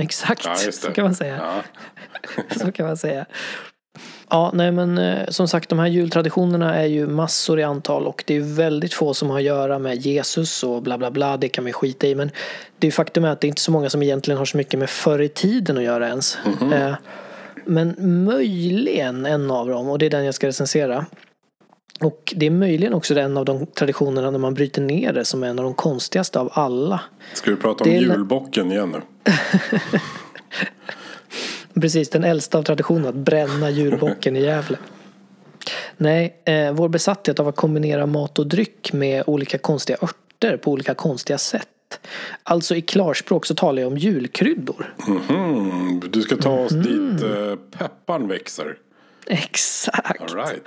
[0.00, 1.36] Exakt, Ja, så kan man säga.
[1.36, 1.62] Ja.
[2.58, 3.26] Så kan man säga.
[4.30, 8.24] Ja, nej men eh, som sagt de här jultraditionerna är ju massor i antal och
[8.26, 11.48] det är väldigt få som har att göra med Jesus och bla bla bla, det
[11.48, 12.14] kan man skita i.
[12.14, 12.30] Men
[12.78, 14.78] det är faktum är att det är inte så många som egentligen har så mycket
[14.80, 16.38] med förr i tiden att göra ens.
[16.72, 16.94] Eh,
[17.64, 21.06] Men möjligen en av dem, och det är den jag ska recensera.
[22.00, 25.42] Och det är möjligen också en av de traditionerna när man bryter ner det som
[25.42, 27.00] är en av de konstigaste av alla.
[27.34, 29.32] Ska vi prata om Det är- julbocken igen nu?
[31.80, 34.78] Precis, den äldsta av traditionerna, att bränna julbocken i Gävle.
[35.96, 40.70] Nej, eh, vår besatthet av att kombinera mat och dryck med olika konstiga örter på
[40.72, 41.66] olika konstiga sätt.
[42.42, 44.94] Alltså i klarspråk så talar jag om julkryddor.
[45.08, 46.02] Mhm.
[46.10, 46.82] Du ska ta oss Mhm.
[46.82, 48.76] dit eh, pepparn växer.
[49.26, 50.62] Exakt, All right.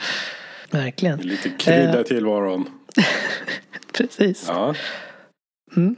[0.71, 1.19] verkligen.
[1.19, 2.01] Lite krydda Eh.
[2.01, 2.65] i tillvaron.
[3.93, 4.45] Precis.
[4.47, 4.53] Ja.
[5.75, 5.95] Har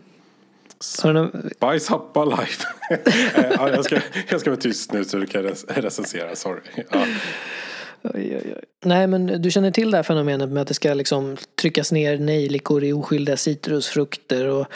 [1.04, 2.64] du någon- Bajshappa life.
[2.90, 6.36] Eh, ja, jag, ska, jag ska vara tyst nu så du kan rec- recensera.
[6.36, 6.62] Sorry.
[6.92, 7.06] Ja.
[8.04, 8.64] Oj, oj, oj.
[8.86, 12.18] Nej men du känner till det här fenomenet med att det ska liksom tryckas ner
[12.18, 14.68] nejlikor i oskyldiga citrusfrukter och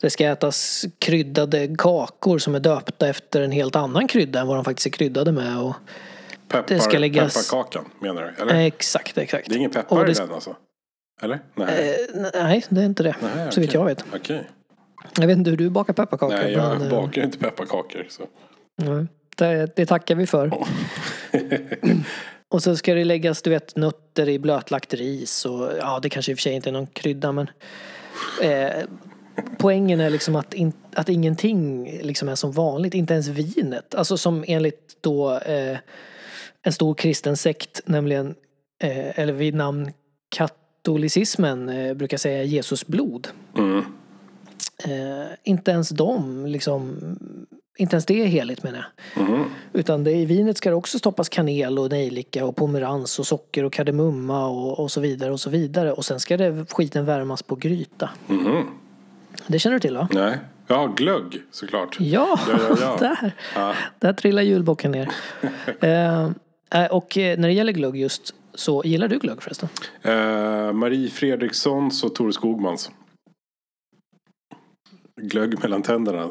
[0.00, 4.56] det ska ätas kryddade kakor som är döpta efter en helt annan krydda än vad
[4.56, 5.58] de faktiskt är kryddade med.
[5.58, 5.74] Och,
[6.48, 8.42] Peppar, Det ska läggas- Pepparkakan menar du?
[8.42, 8.66] Eller?
[8.66, 9.48] exakt, exakt.
[9.48, 10.56] Det är ingen peppar i det- den alltså?
[11.22, 11.38] Eller?
[11.54, 11.96] Nej.
[12.14, 13.16] Eh, nej, det är inte det.
[13.36, 14.04] Nej, så vitt jag vet.
[14.14, 14.48] Okej.
[15.18, 16.36] Jag vet inte hur du bakar pepparkakor.
[16.36, 18.06] Nej, jag men, eh, bakar inte pepparkakor.
[18.08, 18.22] Så.
[18.76, 20.52] nej, det, det tackar vi för.
[22.48, 26.32] och så ska det läggas, du vet, nötter i blötlagt ris och ja, det kanske
[26.32, 27.50] i och för sig inte är någon krydda men
[28.42, 28.84] eh,
[29.58, 33.94] poängen är liksom att, in, att ingenting liksom är som vanligt, inte ens vinet.
[33.94, 35.78] Alltså som enligt då eh,
[36.62, 38.34] en stor kristen sekt, nämligen,
[38.82, 39.92] eh, eller vid namn
[40.36, 43.28] katolicismen, eh, brukar säga Jesus blod.
[43.58, 43.84] Mm.
[44.84, 46.98] Eh, inte ens de, liksom,
[47.78, 49.22] inte ens det är heligt menar jag.
[49.22, 49.44] Mhm.
[49.72, 53.64] Utan det, i vinet ska det också stoppas kanel och nejlika och pomerans och socker
[53.64, 55.92] och kardemumma och, och så vidare och så vidare.
[55.92, 58.10] Och sen ska det, skiten värmas på gryta.
[58.26, 58.66] Mhm.
[59.46, 60.08] Det känner du till va?
[60.12, 60.38] Nej.
[60.66, 61.96] Ja, glögg såklart.
[62.00, 62.96] Ja, Ja, ja, ja.
[63.00, 63.32] där.
[63.54, 63.74] Ja.
[63.98, 65.08] Där trillar julbocken ner.
[65.80, 66.24] eh,
[66.70, 69.68] eh, och eh, när det gäller glögg just så, gillar du glögg förresten?
[70.02, 72.90] Eh, Marie Fredrikssons och Tore Skogmans.
[75.22, 76.30] Glögg mellan tänderna.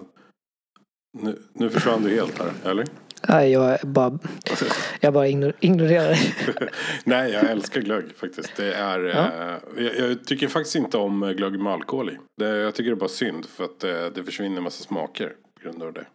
[1.20, 2.88] Nu, nu försvann du helt här, eller?
[3.28, 4.20] Nej, jag bara,
[5.00, 6.36] jag bara ignor- ignorerar dig.
[7.04, 8.56] Nej, jag älskar glögg faktiskt.
[8.56, 9.32] Det är, Ja.
[9.78, 12.18] eh, jag, jag tycker faktiskt inte om eh, glögg med alkohol i.
[12.38, 15.28] Det, jag tycker det är bara synd för att eh, det försvinner en massa smaker
[15.30, 16.06] på grund av det.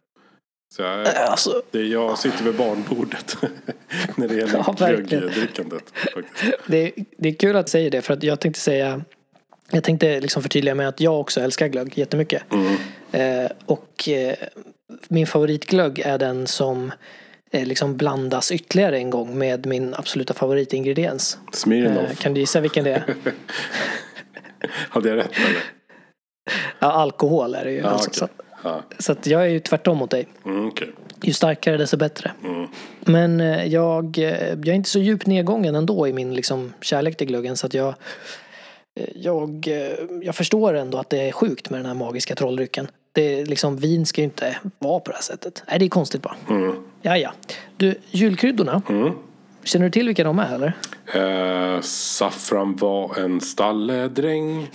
[0.75, 3.37] Så jag, Alltså, det, jag sitter vid barnbordet
[4.17, 5.93] när det gäller Ja, glöggdrickandet.
[6.67, 9.01] Det, det är kul att säga det för att jag tänkte säga
[9.71, 12.43] jag tänkte liksom förtydliga med att jag också älskar glögg jättemycket.
[12.53, 12.77] Mm.
[13.13, 14.35] Eh, och eh,
[15.09, 16.93] min favoritglögg är den som
[17.51, 21.39] eh, liksom blandas ytterligare en gång med min absoluta favoritingrediens.
[21.53, 22.11] Smirnoff.
[22.11, 23.15] Eh, kan du gissa vilken det är?
[24.89, 25.63] Hade jag rätt eller?
[26.79, 27.79] Ja, alkohol är det ju.
[27.79, 28.11] Ja, alltså.
[28.11, 28.19] okej.
[28.19, 30.29] så, Ja, så att jag är ju tvärtom mot dig.
[30.45, 30.89] mm, okej.
[31.23, 32.33] Ju starkare desto bättre.
[32.45, 32.67] Mm.
[33.01, 37.17] Men eh, jag, eh, jag är inte så djupt nedgången ändå i min liksom, kärlek
[37.17, 37.95] till glöggen så att jag
[39.15, 42.89] jag, eh, jag förstår ändå att det är sjukt med den här magiska trolldrycken.
[43.13, 45.63] Det är liksom, vin ska ju inte vara på det här sättet.
[45.69, 46.37] Nej, det är konstigt bara.
[46.51, 46.77] Mm.
[47.03, 47.33] Ja, ja.
[47.77, 48.83] Du, julkryddorna.
[48.89, 49.13] Mm.
[49.65, 50.73] Känner du till vilka de är eller?
[51.75, 54.71] Eh, saffran var en stalledräng.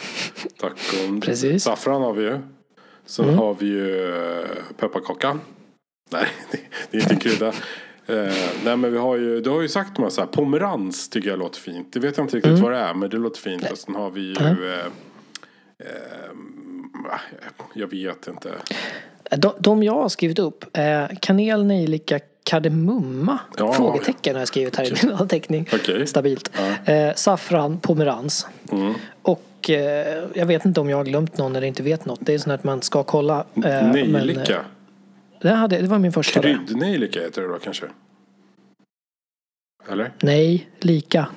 [0.60, 1.64] Tack och Precis.
[1.64, 2.40] Saffran har vi ju.
[3.06, 3.38] Sen Mm.
[3.38, 4.46] har vi ju eh,
[4.78, 5.40] pepparkaka.
[6.12, 6.58] Nej, det,
[6.92, 7.54] det är inte en krydda.
[8.12, 8.34] Eh,
[8.66, 11.30] nej men vi har ju, du har ju sagt de här, så här pomerans tycker
[11.30, 11.88] jag låter fint.
[11.94, 12.64] Det vet jag inte riktigt Mm.
[12.64, 13.72] vad det är men det låter fint.
[13.72, 14.78] Och sen har vi ju, eh,
[15.80, 15.86] eh,
[17.74, 18.50] jag vet inte.
[19.38, 23.40] De, de jag har skrivit upp är kanel, nejlika, kardemumma.
[23.58, 25.70] Ja, Frågetecken har jag skrivit här i min anteckning.
[25.74, 26.08] Okej.
[26.08, 26.52] Stabilt.
[26.86, 26.94] Ja.
[26.94, 28.48] Eh, saffran, pomerans.
[28.72, 28.94] Mm.
[29.22, 32.20] Och eh, jag vet inte om jag har glömt någon eller inte vet något.
[32.22, 33.38] Det är sånt att man ska kolla.
[33.56, 34.54] Eh, men, Nejlika.
[34.56, 34.62] eh,
[35.42, 36.42] det, hade, det var min första.
[36.42, 36.48] det.
[36.68, 37.86] Kryddnejlika heter det då kanske?
[39.90, 40.12] Eller?
[40.22, 41.28] Nej, lika.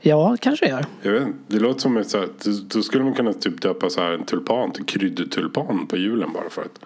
[0.00, 0.86] Ja, kanske jag gör.
[1.02, 1.34] Jag vet.
[1.48, 4.12] Det låter som ett så här, då- då skulle man kunna typ döpa så här
[4.12, 6.78] en tulpan till kryddtulpan på julen bara för att.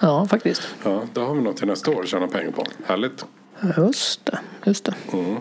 [0.00, 0.74] Ja, faktiskt.
[0.84, 2.64] Ja, då har vi något till nästa år att tjäna pengar på.
[2.86, 3.24] Härligt.
[3.76, 4.38] Just det.
[4.66, 4.94] Just det.
[5.12, 5.36] Mm.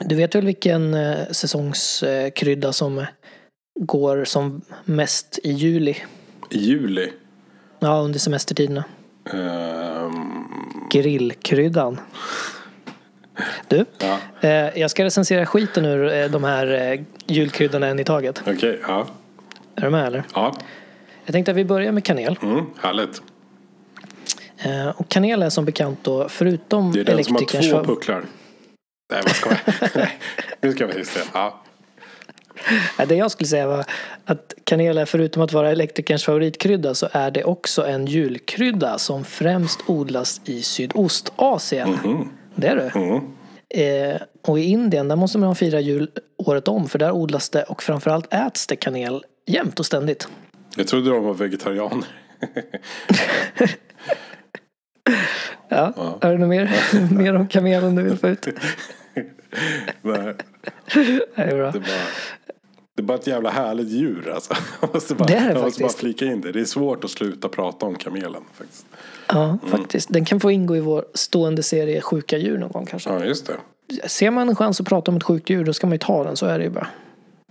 [0.00, 3.04] Du vet väl vilken eh, säsongskrydda som
[3.80, 5.96] går som mest i juli?
[6.50, 7.12] I juli.
[7.78, 8.84] Ja, under semestertiderna.
[9.32, 10.48] Ehm,
[10.90, 12.00] Grillkryddan.
[13.68, 18.04] Du, ja, eh, jag ska recensera skiten ur eh, de här eh, julkryddorna en i
[18.04, 18.42] taget.
[18.46, 18.80] okej.
[18.88, 19.06] ja.
[19.76, 20.24] Är du med eller?
[20.34, 20.54] Ja.
[21.24, 22.38] Jag tänkte att vi börjar med kanel.
[22.42, 23.22] Mm, härligt.
[24.58, 27.84] Eh, och kanel är som bekant då, förutom Det är den som har elektrikerns två
[27.84, 28.24] pucklar.
[29.12, 30.08] Nej, vad ska jag?
[30.60, 31.22] Nu ska vi just det.
[31.32, 31.62] Ja.
[33.08, 33.84] Det jag skulle säga var
[34.24, 39.24] att kanel är förutom att vara elektrikerns favoritkrydda så är det också en julkrydda som
[39.24, 41.98] främst odlas i Sydostasien.
[42.54, 42.92] Det är det.
[42.94, 43.22] Mm.
[43.68, 47.62] Eh, och i Indien där måste man fira jul året om för där odlas det
[47.62, 50.28] och framförallt äts det kanel jämt och ständigt.
[50.76, 52.06] Jag trodde de var vegetarianer.
[55.68, 56.70] Ja, Är det något mer,
[57.14, 58.48] mer om kamelen du vill få ut?
[60.02, 60.34] Nej,
[60.94, 61.70] Det är bra.
[61.70, 62.06] det är bara...
[62.94, 64.54] Det är bara ett jävla härligt djur alltså.
[64.80, 66.52] Jag måste bara, Det är det jag måste bara flika in det.
[66.52, 68.86] Det är svårt att sluta prata om kamelen faktiskt.
[69.28, 70.12] Ja, faktiskt.
[70.12, 73.10] Den kan få ingå i vår stående serie Sjuka djur någon gång kanske.
[73.10, 74.08] Ja, just det.
[74.08, 76.24] Ser man en chans att prata om ett sjukt djur då ska man ju ta
[76.24, 76.88] den, så är det ju bara.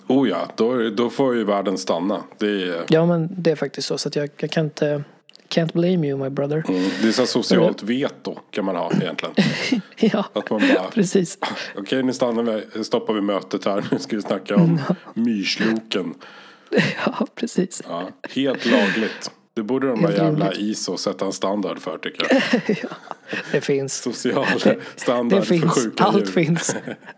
[0.08, 2.24] Oh ja, då, då får ju världen stanna.
[2.38, 5.04] Det är, Ja men det är faktiskt så, så att jag, jag kan inte,
[5.50, 6.64] can't blame you my brother.
[6.68, 9.36] mm, det är så socialt veto kan man ha egentligen.
[9.98, 11.38] Ja, Att man bara, precis.
[11.76, 13.86] okej nu stannar vi, stoppar vi mötet här.
[13.92, 14.82] Nu ska vi snacka om
[15.14, 16.14] myrsloken.
[17.06, 17.82] Ja, precis.
[17.88, 19.32] Ja, helt lagligt.
[19.54, 20.54] Det borde de där jävla.
[20.54, 22.42] ISO sätta en standard för tycker jag.
[23.52, 23.94] Det finns.
[24.02, 26.26] Social Det standard för sjuka Allt djur.
[26.26, 26.76] finns.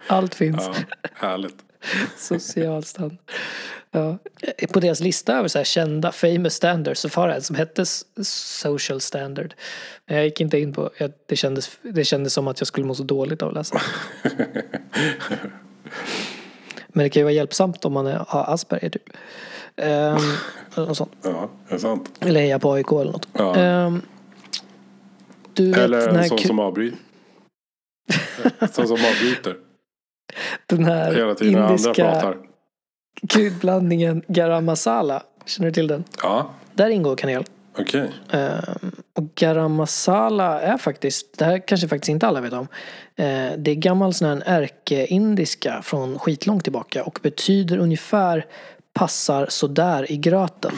[0.08, 0.63] Allt finns.
[0.66, 0.74] Ja,
[1.13, 1.56] härligt.
[2.18, 3.18] Social standard.
[3.91, 4.17] Ja.
[4.73, 7.86] På deras lista över så kända famous standards så var det en som hette
[8.23, 9.54] social standard.
[10.06, 12.88] Men jag gick inte in på, jag, det, kändes, det kändes som att jag skulle
[12.88, 13.82] må så dåligt av att läsa.
[16.88, 19.10] Men det kan ju vara hjälpsamt om man är, har Asperger typ.
[19.76, 20.17] Ehm,
[20.76, 21.12] eller något sånt.
[21.21, 22.12] Ja, det är sant.
[22.19, 23.28] Eller heja på AIK eller något.
[23.34, 23.56] Ja.
[23.56, 24.02] Ehm,
[25.54, 27.00] du vet Eller en sån som avbryter.
[28.71, 29.56] sån som avbryter.
[30.65, 32.47] den här Hela tiden när andra indiska pratar.
[33.30, 35.24] Kryddblandningen garam masala.
[35.46, 36.04] Känner du till den?
[36.24, 37.44] Ja, Där ingår kanel.
[37.80, 38.12] okej.
[38.32, 42.68] Ehm, och garam masala är faktiskt, det här kanske faktiskt inte alla vet om.
[43.16, 48.46] Eh, det är gammal sån här ärkeindiska från skitlångt tillbaka och betyder ungefär
[48.94, 50.72] passar sådär i gröten.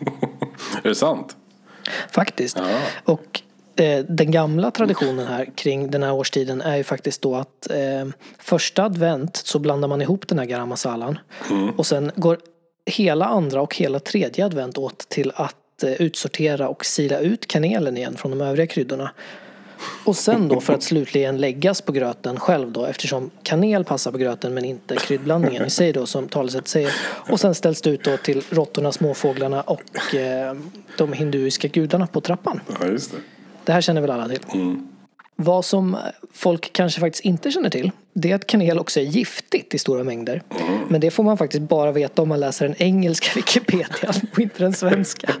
[0.82, 1.36] Är det sant?
[2.12, 2.58] Faktiskt.
[2.58, 2.78] Ja.
[3.04, 3.53] Och eh,
[4.08, 8.08] den gamla traditionen här kring den här årstiden är ju faktiskt då att eh,
[8.38, 11.18] första advent så blandar man ihop den här garam masalan.
[11.76, 12.38] Och sen går
[12.86, 17.96] hela andra och hela tredje advent åt till att eh, utsortera och sila ut kanelen
[17.96, 19.10] igen från de övriga kryddorna.
[20.04, 24.18] Och sen då för att slutligen läggas på gröten själv då eftersom kanel passar på
[24.18, 26.92] gröten men inte kryddblandningen i sig då som talesätt säger.
[27.06, 30.54] Och sen ställs det ut då till råttorna, småfåglarna och eh,
[30.98, 32.60] de hinduiska gudarna på trappan.
[32.80, 33.16] Ja, just det.
[33.64, 34.40] Det här känner väl alla till.
[35.36, 35.96] Vad som
[36.32, 40.04] folk kanske faktiskt inte känner till det är att kanel också är giftigt i stora
[40.04, 40.42] mängder.
[40.88, 44.62] Men det får man faktiskt bara veta om man läser den engelska Wikipedian och inte
[44.62, 45.34] den svenska.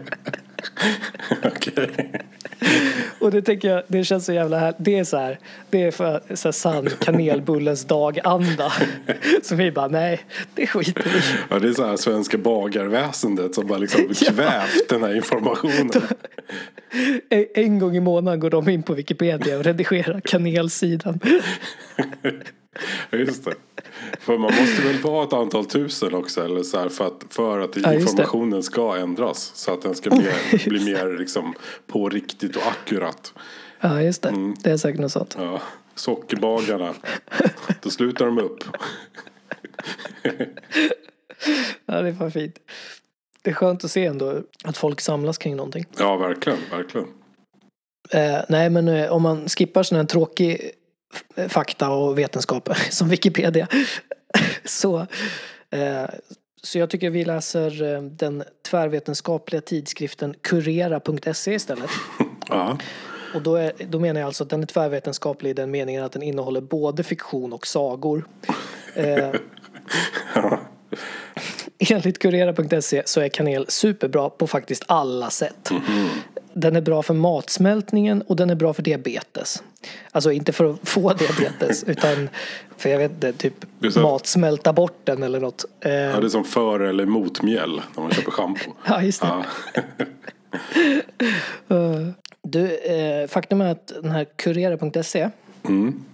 [1.44, 1.90] Okej.
[3.24, 4.74] Och det tänker jag, det känns så jävla här.
[4.78, 5.38] Det är så här,
[5.70, 8.72] det är för så här sann kanelbullens dag-anda.
[9.42, 10.20] Så vi bara, nej,
[10.54, 11.20] det skiter vi.
[11.50, 15.90] Ja, det är så här svenska bagarväsendet som bara liksom kvävt den här informationen.
[17.28, 21.20] En- En gång i månaden går de in på Wikipedia och redigerar kanelsidan.
[23.10, 23.54] Ja, Just det.
[24.20, 27.60] För man måste väl vara ett antal tusen också eller så här, för att, för
[27.60, 29.52] att Ja, informationen ska ändras.
[29.54, 30.30] Så att den ska bli,
[30.66, 31.54] bli mer liksom,
[31.86, 33.34] på riktigt och akkurat.
[33.80, 34.54] Ja, just det.
[34.64, 35.36] Det är säkert något sånt.
[35.38, 35.60] Ja.
[35.94, 36.94] Sockerbagarna,
[37.82, 38.64] då slutar de upp.
[41.86, 42.58] Ja, det är fan fint.
[43.42, 45.84] Det är skönt att se ändå att folk samlas kring någonting.
[45.98, 47.06] Ja, verkligen, verkligen.
[48.10, 50.70] Eh, nej, men eh, om man skippar sån här tråkig
[51.48, 53.68] fakta och vetenskap som Wikipedia.
[54.64, 55.06] så,
[55.70, 56.04] eh,
[56.62, 61.90] så jag tycker vi läser eh, den tvärvetenskapliga tidskriften Kurera.se istället.
[62.48, 62.78] Ja.
[63.34, 66.12] Och då, är, då menar jag alltså att den är tvärvetenskaplig i den meningen att
[66.12, 68.26] den innehåller både fiktion och sagor.
[68.96, 69.30] Eh,
[71.78, 75.70] enligt Kurera.se så är kanel superbra på faktiskt alla sätt.
[76.56, 79.62] Den är bra för matsmältningen och den är bra för diabetes.
[80.12, 82.28] Alltså inte för att få diabetes utan
[82.76, 85.64] för jag vet inte, typ Det matsmälta bort den eller något.
[85.80, 88.70] Eh, ja, det är som för eller mot mjäll när man köper schampo.
[88.86, 89.28] Ja, just det.
[89.28, 89.44] Ja.
[92.46, 95.30] Du, eh, faktum är att den här Kurera.se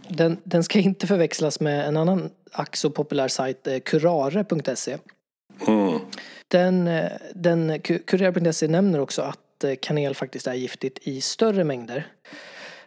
[0.08, 4.96] den, den ska inte förväxlas med en annan ack så populär sajt, eh, Kurare.se.
[5.66, 5.98] Mm.
[6.48, 11.64] Den, eh, den, Ku- Kurera.se nämner också att eh, kanel faktiskt är giftigt i större
[11.64, 12.06] mängder.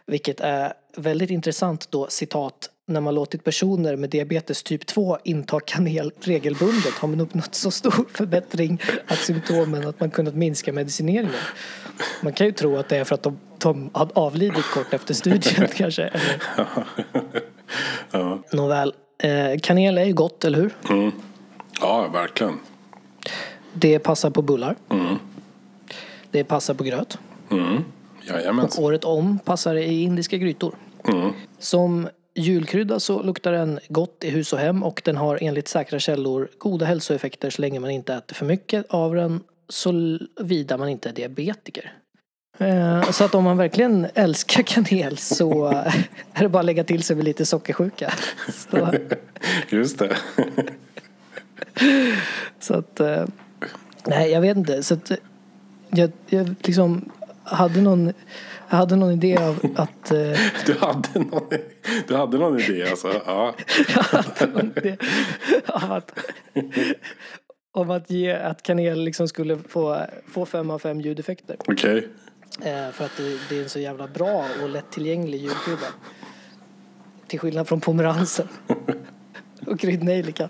[0.06, 5.60] Vilket är väldigt intressant då, citat, när man låtit personer med diabetes typ 2 inta
[5.60, 11.32] kanel regelbundet har man uppnått så stor förbättring att symptomen att man kunnat minska medicineringen.
[12.22, 15.14] Man kan ju tro att det är för att de, de hade avlidit kort efter
[15.14, 16.02] studien kanske.
[18.12, 18.56] Eller...
[18.56, 20.74] Nåväl, eh, kanel är ju gott, eller hur?
[21.80, 22.58] ja, verkligen.
[23.72, 24.76] Det passar på bullar.
[26.34, 27.18] Det passar på gröt.
[28.28, 28.84] Jajamensan.
[28.84, 30.74] Året om passar det i indiska grytor.
[31.58, 35.98] Som julkrydda så luktar den gott i hus och hem och den har enligt säkra
[35.98, 41.08] källor goda hälsoeffekter så länge man inte äter för mycket av den såvida man inte
[41.08, 41.92] är diabetiker.
[42.58, 45.66] Eh, Så att om man verkligen älskar kanel så
[46.32, 48.12] är det bara att lägga till sig med lite sockersjuka.
[48.70, 48.94] Så,
[49.68, 50.16] Just det.
[52.60, 53.24] så att, eh,
[54.06, 54.82] nej jag vet inte.
[54.82, 55.12] Så att,
[55.96, 57.10] jag, jag liksom
[57.44, 58.12] hade någon,
[58.68, 60.18] jag hade någon idé av att eh,
[60.66, 61.48] Du hade någon,
[62.08, 63.08] du hade någon idé alltså?
[63.26, 63.54] Ja.
[63.94, 64.96] Jag hade någon idé
[65.66, 66.18] av att,
[67.72, 71.56] om att ge att kanel liksom skulle få, få fem av fem ljudeffekter.
[71.58, 72.08] Okej.
[72.62, 75.86] Eh, för att det, det är en så jävla bra och lättillgänglig julkrydda.
[77.26, 78.48] Till skillnad från pomeransen.
[79.66, 80.48] och kryddnejlikan.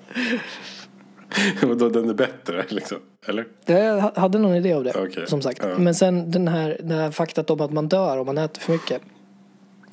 [1.62, 2.98] Vadå, den är bättre liksom?
[3.26, 3.46] Eller?
[3.66, 5.60] Jag hade någon idé av det, Okej, som sagt.
[5.62, 5.78] ja.
[5.78, 8.72] Men sen den här, den här faktat om att man dör om man äter för
[8.72, 9.02] mycket.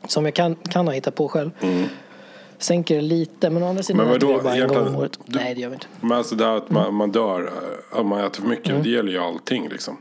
[0.08, 1.52] Som jag kan, kan ha hittat på själv.
[2.58, 4.12] Sänker det lite, men å andra sidan Mm.
[4.12, 5.20] Men vadå, det bara en gång om året.
[5.26, 5.88] du- Nej, det gör vi inte.
[6.02, 7.42] Men alltså det här att man, man dör
[7.92, 8.84] eh, om man äter för mycket, Mm.
[8.84, 9.98] det gäller ju allting liksom.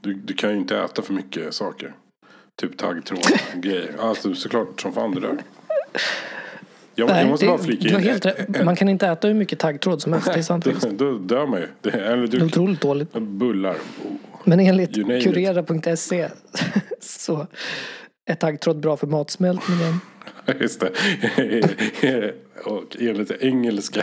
[0.00, 1.94] Du, du kan ju inte äta för mycket saker.
[2.60, 3.20] Typ taggtråd
[3.54, 3.94] grejer.
[4.00, 5.38] Alltså såklart som fan det där.
[6.98, 7.94] Jag, jag måste det, bara flika in.
[8.00, 8.64] helt.
[8.64, 10.28] Man kan inte äta hur mycket taggtråd som helst.
[10.32, 10.64] Det är sant.
[10.72, 10.90] Faktiskt.
[10.98, 11.66] då dör man ju.
[11.80, 13.12] Det, eller Det är du, otroligt dåligt.
[13.12, 13.76] bullar.
[14.44, 16.28] Men enligt kurera.se
[17.00, 17.46] så
[18.26, 20.00] är taggtråd bra för matsmältningen.
[20.60, 22.32] Just det.
[22.64, 24.02] Och enligt engelska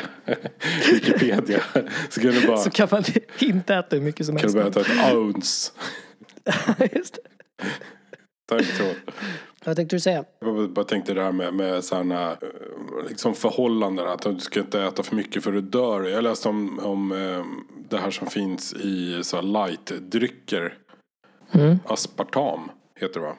[0.91, 1.61] Wikipedia
[2.09, 3.03] så kan du bara, Så kan man
[3.39, 4.75] inte äta hur mycket som kan du helst.
[4.75, 5.71] bara äta ett ounce
[6.95, 7.21] Just det.
[8.49, 8.95] taggtråd.
[9.65, 10.23] Vad tänkte du säga?
[10.39, 12.37] Jag bara tänkte det här med, med sådana eh,
[13.09, 14.07] liksom förhållanden.
[14.07, 16.03] Att du ska inte äta för mycket för du dör.
[16.03, 17.43] Jag läste om, om eh,
[17.89, 20.77] det här som finns i så light-drycker.
[21.85, 23.35] Aspartam heter det va?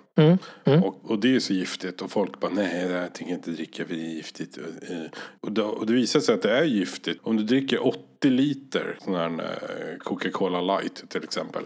[0.84, 2.02] Och, och det är så giftigt.
[2.02, 4.58] Och folk bara nej, här tänker jag inte dricka för det är giftigt.
[4.58, 4.96] Eh,
[5.40, 7.20] Och det, och det visar sig att det är giftigt.
[7.22, 9.58] Om du dricker 80 liter sån här
[9.98, 11.62] Coca-Cola light till exempel.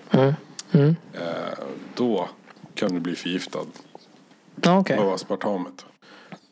[1.15, 1.59] Eh,
[1.95, 2.29] då
[2.75, 3.67] kan du bli förgiftad
[4.63, 4.99] Ja, okej.
[4.99, 5.85] av aspartamet.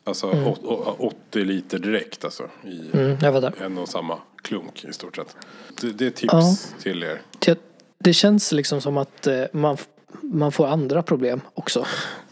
[0.03, 0.95] Alltså å-
[1.29, 2.43] 80 liter direkt alltså.
[2.63, 5.35] I Mm, en och samma klunk i stort sett.
[5.81, 6.53] Det, det är tips Ja.
[6.83, 7.21] till er.
[7.39, 7.59] Det,
[7.99, 9.77] det känns liksom som att eh, man,
[10.21, 11.85] man får andra problem också.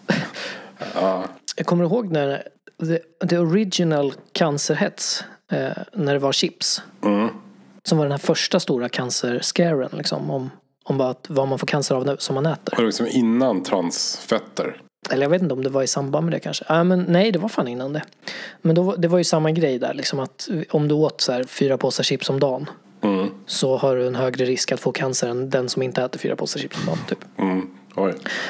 [1.57, 2.43] Jag kommer ihåg när
[2.79, 6.81] the, the original cancerhets, eh, när det var chips.
[7.83, 10.29] Som var den här första stora cancerscaren liksom.
[10.31, 10.49] Om,
[10.83, 12.75] om att, vad man får cancer av som man äter.
[12.79, 14.81] Och liksom innan transfetter.
[15.09, 16.65] Eller jag vet inte om det var i samband med det kanske.
[16.67, 18.01] Ja, men nej, det var fan innan det.
[18.61, 21.43] Men då, det var ju samma grej där liksom att om du åt så här
[21.43, 22.69] fyra påsar chips om dagen.
[23.45, 26.35] Så har du en högre risk att få cancer än den som inte äter fyra
[26.35, 27.19] påsar chips om dagen typ.
[27.37, 27.71] Mm.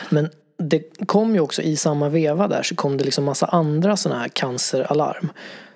[0.09, 3.97] Men det kom ju också i samma veva där så kom det liksom massa andra
[3.97, 5.29] sådana här canceralarm.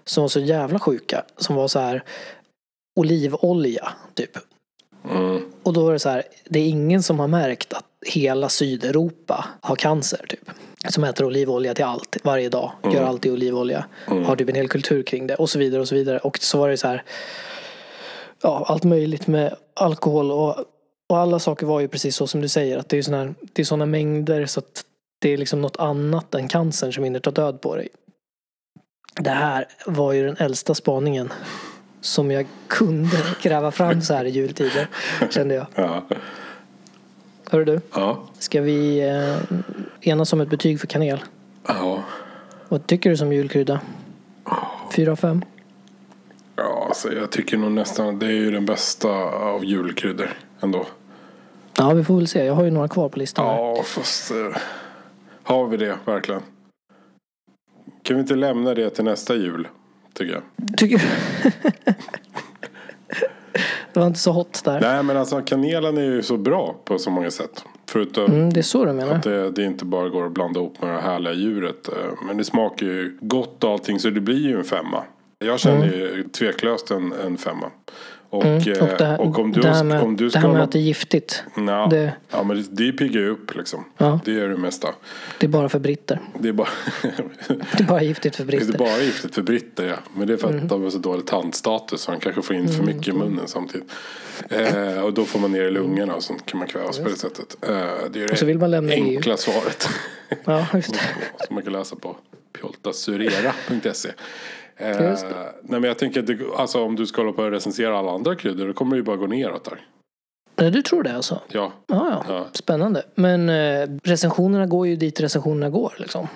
[0.06, 1.24] Som var så jävla sjuka.
[1.38, 2.04] Som var så här
[2.96, 4.38] olivolja typ.
[5.64, 9.46] Och då var det så här, det är ingen som har märkt att hela Sydeuropa
[9.62, 10.50] har cancer typ.
[10.90, 12.72] Som äter olivolja till allt, varje dag.
[12.94, 13.86] Gör allt i olivolja.
[14.06, 16.18] Har typ en hel kultur kring det och så vidare och så vidare.
[16.20, 17.04] Och så var det så här,
[18.44, 20.56] ja allt möjligt med alkohol och,
[21.10, 22.78] och alla saker var ju precis så som du säger.
[22.78, 24.84] Att det är såna, här- det är såna mängder så att
[25.22, 27.88] det är liksom något annat än cancern som hinner ta död på dig.
[29.22, 31.34] Det här var ju den äldsta spaningen
[32.02, 34.88] som jag kunde gräva fram så här i jultider.
[35.30, 35.66] Kände jag.
[35.76, 36.04] Ja.
[37.52, 38.24] Hör du, Ja.
[38.40, 39.58] ska vi eh,
[40.10, 41.20] enas om ett betyg för kanel?
[41.68, 42.04] Ja.
[42.70, 43.80] Vad tycker du som julkrydda?
[44.96, 45.46] Fyra av fem?
[46.56, 50.30] Ja, alltså jag tycker nog nästan det är ju den bästa av julkryddor
[50.60, 50.86] ändå.
[51.78, 52.46] Ja, vi får väl se.
[52.46, 53.46] Jag har ju några kvar på listan.
[53.46, 53.54] här.
[53.56, 54.38] Ja, fast eh,
[55.44, 56.42] har vi det verkligen?
[58.04, 59.68] Kan vi inte lämna det till nästa jul?
[60.14, 60.78] Tycker jag.
[60.78, 61.02] Tycker
[63.94, 64.82] Det var inte så hot där.
[64.82, 67.64] Nej, men alltså kanelen är ju så bra på så många sätt.
[67.90, 69.14] Förutom Mm, det är så du menar?
[69.16, 71.88] att det, det inte bara går att blanda ihop med det härliga djuret.
[71.88, 75.04] eh, Men det smakar ju gott och allting så det blir ju en femma.
[75.40, 77.72] Jag känner ju tveklöst en, en femma.
[78.32, 80.30] Och, Mm, eh, och det här, och om du, det här med, om du det
[80.32, 81.44] ska här med att det är giftigt.
[81.56, 83.86] Ja, det- ja men det, det piggar ju upp liksom.
[83.98, 84.20] Ja.
[84.26, 84.88] Det är det mesta.
[85.40, 86.20] Det är bara för britter.
[86.40, 86.68] Det är bara,
[87.48, 88.78] Det är bara giftigt för det är britter.
[88.78, 89.96] bara giftigt för britter ja.
[90.14, 90.68] Men det är för att Mm.
[90.68, 93.92] de har så dålig tandstatus så de kanske får in för mycket i munnen samtidigt.
[94.50, 97.16] Eh, och då får man ner i lungorna och så kan man kvävas på det
[97.16, 97.58] sättet.
[97.62, 99.04] Eh, det är det Och så vill man lämna EU.
[99.16, 99.90] enkla svaret.
[100.46, 101.00] Ja, just det.
[101.48, 102.16] Som man kan läsa på
[102.60, 104.10] pjoltasurera.se.
[104.80, 105.18] Eh,
[105.62, 108.12] nej men jag tänker att det, alltså, om du ska hålla på och recensera alla
[108.12, 109.80] andra kryddor då kommer det ju bara gå neråt där.
[110.56, 111.42] Nej, du tror det alltså?
[111.48, 111.72] Ja.
[111.88, 112.34] Ja, ja.
[112.36, 112.46] Ja.
[112.54, 113.04] Spännande.
[113.16, 116.28] Men eh, recensionerna går ju dit recensionerna går liksom.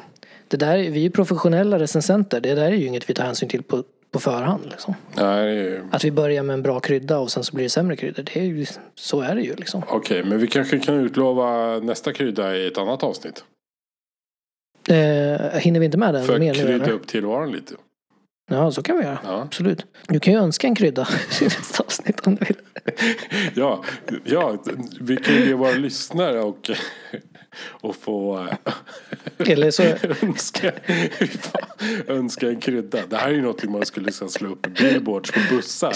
[0.47, 2.41] Det där, är- vi är ju professionella recensenter.
[2.41, 4.65] Det där är ju inget vi tar hänsyn till på, på förhand.
[4.71, 4.93] Liksom.
[5.15, 7.95] Nej, ju- Att vi börjar med en bra krydda och sen så blir det sämre
[7.95, 8.23] kryddor.
[8.23, 8.65] Det är ju,
[8.95, 9.83] så är det ju liksom.
[9.87, 13.43] Okej, men vi kanske kan utlova nästa krydda i ett annat avsnitt.
[14.89, 17.75] Eh, hinner vi inte med den För mer att krydda upp tillvaron lite.
[18.47, 19.19] Ja, så kan vi göra.
[19.23, 19.41] Ja.
[19.41, 19.85] Absolut.
[20.07, 21.07] Du kan ju önska en krydda
[21.41, 22.57] i nästa avsnitt om du vill.
[23.55, 23.83] Ja,
[24.23, 24.63] ja,
[24.99, 26.71] vi kan ju be våra lyssnare och,
[27.71, 28.47] och få
[29.37, 29.83] eh, Eller så,
[30.21, 30.71] önska,
[32.07, 32.99] önska en krydda.
[33.09, 35.93] Det här är ju något man skulle liksom slå upp billboards på bussar.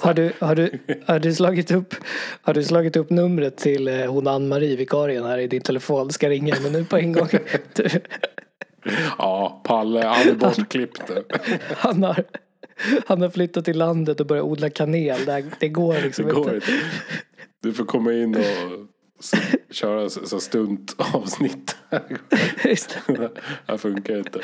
[0.00, 1.94] har, du, har, du, har, du slagit upp,
[2.42, 6.10] har du slagit upp numret till eh, hon Ann-Marie, vikarien här i din telefon?
[6.10, 7.28] Ska ringa henne nu på en gång.
[9.18, 11.02] Ja, Palle, han är bortklippt
[11.76, 12.24] han, har,
[13.06, 15.24] han har flyttat till landet och börjat odla kanel.
[15.24, 16.54] Det, det går Det liksom går inte.
[16.54, 16.84] inte.
[17.62, 18.44] Du får komma in och
[19.70, 21.76] köra så så stuntavsnitt.
[22.64, 23.12] Just det.
[23.16, 23.30] Det
[23.66, 24.40] här funkar inte.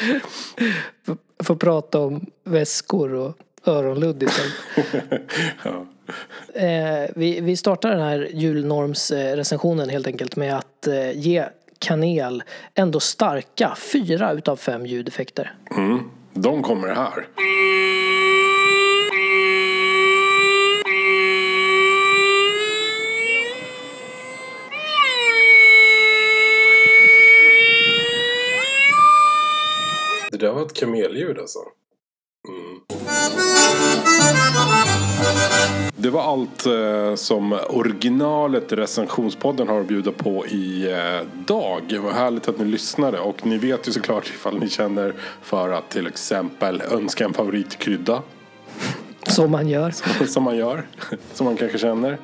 [1.06, 5.22] Få- Få prata om väskor och öronludd istället.
[5.64, 5.86] Ja.
[6.60, 11.44] Eh, vi, vi startar den här julnormsrecensionen helt enkelt med att eh, ge
[11.78, 12.42] kanel
[12.74, 15.54] ändå starka fyra utav fem ljudeffekter.
[15.70, 16.10] Mm.
[16.32, 17.28] De kommer här.
[30.30, 31.58] Det där var ett kamelljud alltså.
[32.48, 32.80] Mm.
[35.98, 41.82] Det var allt eh, som originalet recensionspodden har att bjuda på i eh, dag.
[41.88, 45.72] Det var härligt att ni lyssnade och ni vet ju såklart ifall ni känner för
[45.72, 48.22] att till exempel önska en favoritkrydda
[49.26, 49.90] Som man gör.
[50.26, 50.86] som man gör,
[51.32, 52.18] som man kanske känner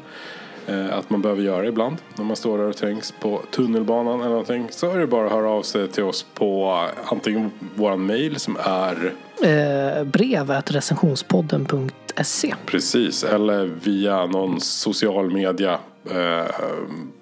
[0.66, 4.30] eh, att man behöver göra ibland när man står där och trängs på tunnelbanan eller
[4.30, 8.06] någonting så är det bara att höra av sig till oss på eh, antingen våran
[8.06, 9.12] mail som är
[9.42, 12.54] Eh, brev at recensionspodden.se.
[12.66, 15.78] Precis, eller via någon social media
[16.10, 16.44] eh,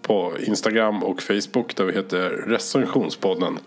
[0.03, 3.59] på Instagram och Facebook där vi heter Recensionspodden.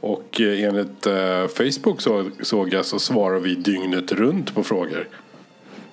[0.00, 5.08] Och eh, enligt eh, Facebook så, såg jag så svarar vi dygnet runt på frågor.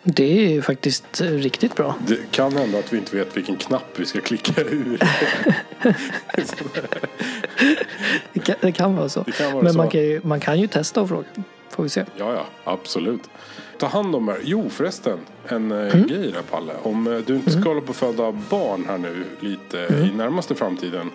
[0.04, 1.96] Det är ju faktiskt eh, riktigt bra.
[2.08, 5.00] Det kan hända att vi inte vet vilken knapp vi ska klicka ur.
[8.34, 9.24] Det kan, det kan vara så.
[9.24, 9.78] Kan vara Men så.
[9.78, 11.26] Man, kan ju, man kan ju testa och fråga.
[11.82, 12.06] Får vi se.
[12.18, 13.22] Ja, ja, absolut.
[13.78, 14.38] Ta hand om er.
[14.44, 15.20] Jo, förresten.
[15.48, 16.08] En mm.
[16.08, 16.74] grej där, Palle.
[16.84, 20.56] Om eh, du inte ska hålla på att föda barn här nu lite i närmaste
[20.56, 21.12] framtiden.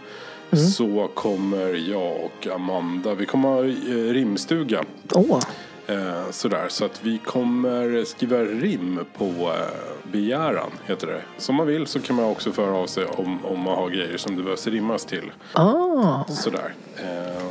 [0.77, 4.85] Så kommer jag och Amanda, vi kommer ha eh, rimstuga.
[5.13, 5.41] Åh,
[5.89, 11.23] Eh, sådär, så att vi kommer skriva rim på eh, begäran, heter det.
[11.39, 14.17] Som man vill så kan man också föra av sig om, om man har grejer
[14.17, 15.33] som det behövs rimmas till.
[15.53, 16.75] ah, Sådär.
[16.97, 17.43] Eh,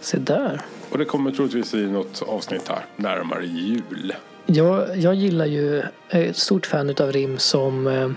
[0.00, 0.62] se där.
[0.90, 4.14] Och det kommer troligtvis i något avsnitt här, närmare jul.
[4.46, 8.10] Jag, jag gillar ju, jag är ett stort fan utav rim som eh,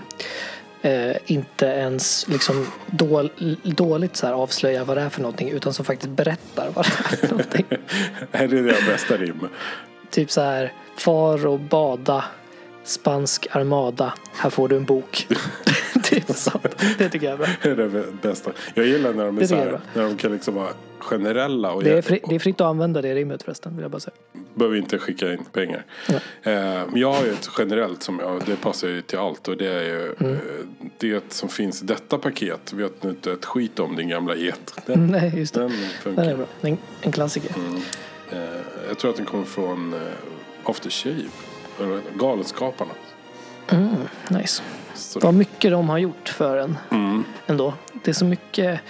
[0.92, 3.30] eh, inte ens liksom dål,
[3.62, 7.12] dåligt så här avslöjar vad det är för någonting utan som faktiskt berättar vad det
[7.12, 7.66] är för någonting.
[8.32, 9.48] är det det bästa rim?
[10.10, 12.24] typ så här, far och bada,
[12.84, 15.26] spansk armada, här får du en bok.
[16.02, 16.84] typ sånt.
[16.98, 17.46] Det tycker jag är bra.
[17.62, 18.50] Det är det bästa.
[18.74, 20.68] Jag gillar när de är Det så här, är när de kan liksom vara
[20.98, 23.90] generella och, Det är, fri, det är fritt att använda det rimmet förresten, vill jag
[23.90, 24.14] bara säga.
[24.54, 25.84] behöver inte skicka in pengar.
[26.42, 26.52] Eh,
[26.94, 29.82] jag har ju ett generellt som jag, det passar ju till allt och det är
[29.84, 30.32] ju Mm.
[30.32, 30.38] eh,
[30.98, 32.72] det som finns i detta paket.
[32.72, 34.74] Vet nu inte ett skit om din gamla get.
[34.86, 35.60] Den, Nej, just det.
[35.60, 35.72] den
[36.16, 36.46] Den är bra.
[36.60, 37.50] En, en klassiker.
[38.30, 38.38] Eh,
[38.88, 40.00] jag tror att den kommer från eh,
[40.64, 41.22] After Shave.
[42.14, 42.92] Galenskaparna.
[44.28, 44.62] Nice.
[44.94, 47.74] Så, Vad mycket de har gjort för en mm, ändå.
[48.04, 48.80] Det är så mycket,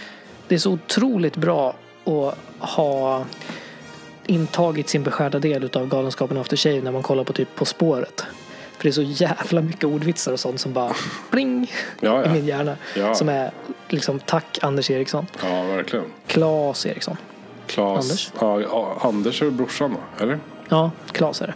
[0.48, 1.74] det är så otroligt bra
[2.04, 3.24] att ha
[4.26, 8.24] intagit sin beskärda del utav Galenskapen After Shave när man kollar på typ På spåret.
[8.76, 10.92] För det är så jävla mycket ordvitsar och sånt som bara
[11.30, 12.56] pling ja, i min ja.
[12.56, 12.76] hjärna.
[12.96, 13.14] Ja.
[13.14, 13.50] Som är
[13.88, 15.26] liksom tack Anders Eriksson.
[15.42, 16.04] ja, verkligen.
[16.26, 17.16] Klas Eriksson.
[17.66, 18.04] Klas.
[18.04, 18.32] Anders?
[18.40, 20.00] Ja, ja, Anders är brorsan va?
[20.18, 20.38] Eller?
[20.68, 21.54] Ja, Klas är det.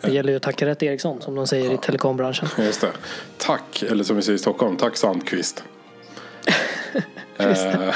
[0.00, 2.48] Det gäller ju att tacka rätt Eriksson som de säger i telekombranschen.
[2.64, 2.90] Just det.
[3.38, 5.64] Tack, eller som vi säger i Stockholm, tack Sandqvist.
[7.38, 7.94] Eh,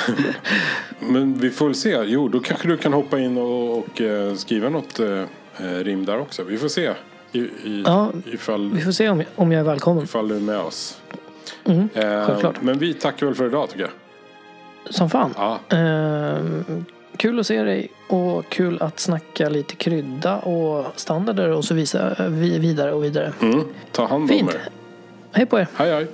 [1.01, 1.99] Men vi får väl se.
[2.05, 5.23] Jo, då kanske du kan hoppa in och, och eh, skriva något eh,
[5.59, 6.43] eh, rim där också.
[6.45, 6.93] Vi får se
[7.33, 10.05] i, i, Ja, ifall, Vi får se om, om jag är välkommen.
[10.05, 11.01] ifall du är med oss.
[11.65, 12.63] Mm, Eh, självklart.
[12.63, 14.95] Men vi tackar väl för idag tycker jag.
[14.95, 15.35] Som fan.
[15.37, 16.85] Ja, Ehm,
[17.21, 22.29] kul att se dig och kul att snacka lite krydda och standarder och så visa,
[22.29, 23.33] vidare och vidare.
[23.41, 23.65] mm.
[23.93, 24.51] Ta hand om Fint.
[24.55, 24.61] er.
[25.33, 25.67] Hej på er!
[25.77, 26.07] Hej hej.